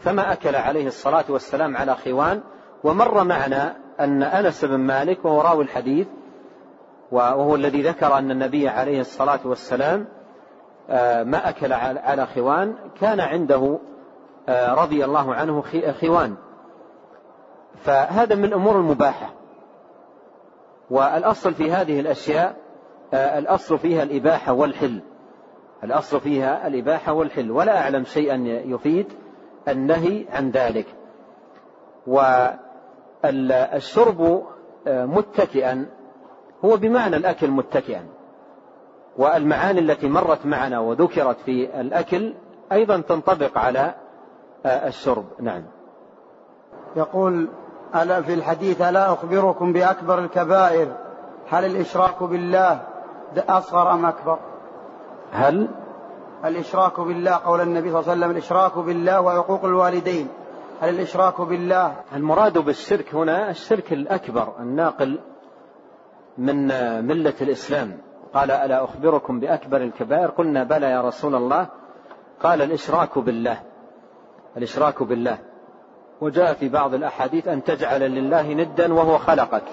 [0.00, 2.40] فما أكل عليه الصلاة والسلام على خوان
[2.84, 6.06] ومر معنا أن أنس بن مالك وهو راوي الحديث
[7.12, 10.06] وهو الذي ذكر أن النبي عليه الصلاة والسلام
[10.90, 13.78] آه، ما أكل على خوان كان عنده
[14.48, 15.62] آه، رضي الله عنه
[16.00, 16.36] خوان
[17.84, 19.34] فهذا من الأمور المباحة.
[20.90, 22.56] والأصل في هذه الأشياء
[23.14, 25.00] آه، الأصل فيها الإباحة والحل.
[25.84, 27.50] الأصل فيها الإباحة والحل.
[27.50, 29.06] ولا أعلم شيئا يفيد.
[29.70, 30.86] النهي عن ذلك.
[33.24, 34.42] والشرب
[34.86, 35.86] متكئا
[36.64, 38.06] هو بمعنى الأكل متكئا.
[39.16, 42.34] والمعاني التي مرت معنا وذكرت في الأكل
[42.72, 43.94] أيضا تنطبق على
[44.66, 45.24] الشرب.
[45.40, 45.62] نعم.
[46.96, 47.48] يقول
[47.94, 50.96] ألا في الحديث ألا أخبركم بأكبر الكبائر
[51.48, 52.82] هل الإشراك بالله
[53.48, 54.38] أصغر أم أكبر؟
[55.32, 55.68] هل
[56.44, 60.28] الإشراك بالله قول النبي صلى الله عليه وسلم الإشراك بالله وعقوق الوالدين.
[60.80, 65.18] هل الإشراك بالله؟ المراد بالشرك هنا الشرك الأكبر الناقل
[66.38, 66.66] من
[67.06, 67.98] ملة الإسلام.
[68.34, 71.66] قال ألا أخبركم بأكبر الكبائر؟ قلنا بلى يا رسول الله.
[72.42, 73.60] قال الإشراك بالله.
[74.56, 75.38] الإشراك بالله.
[76.20, 79.64] وجاء في بعض الأحاديث أن تجعل لله ندا وهو خلقك.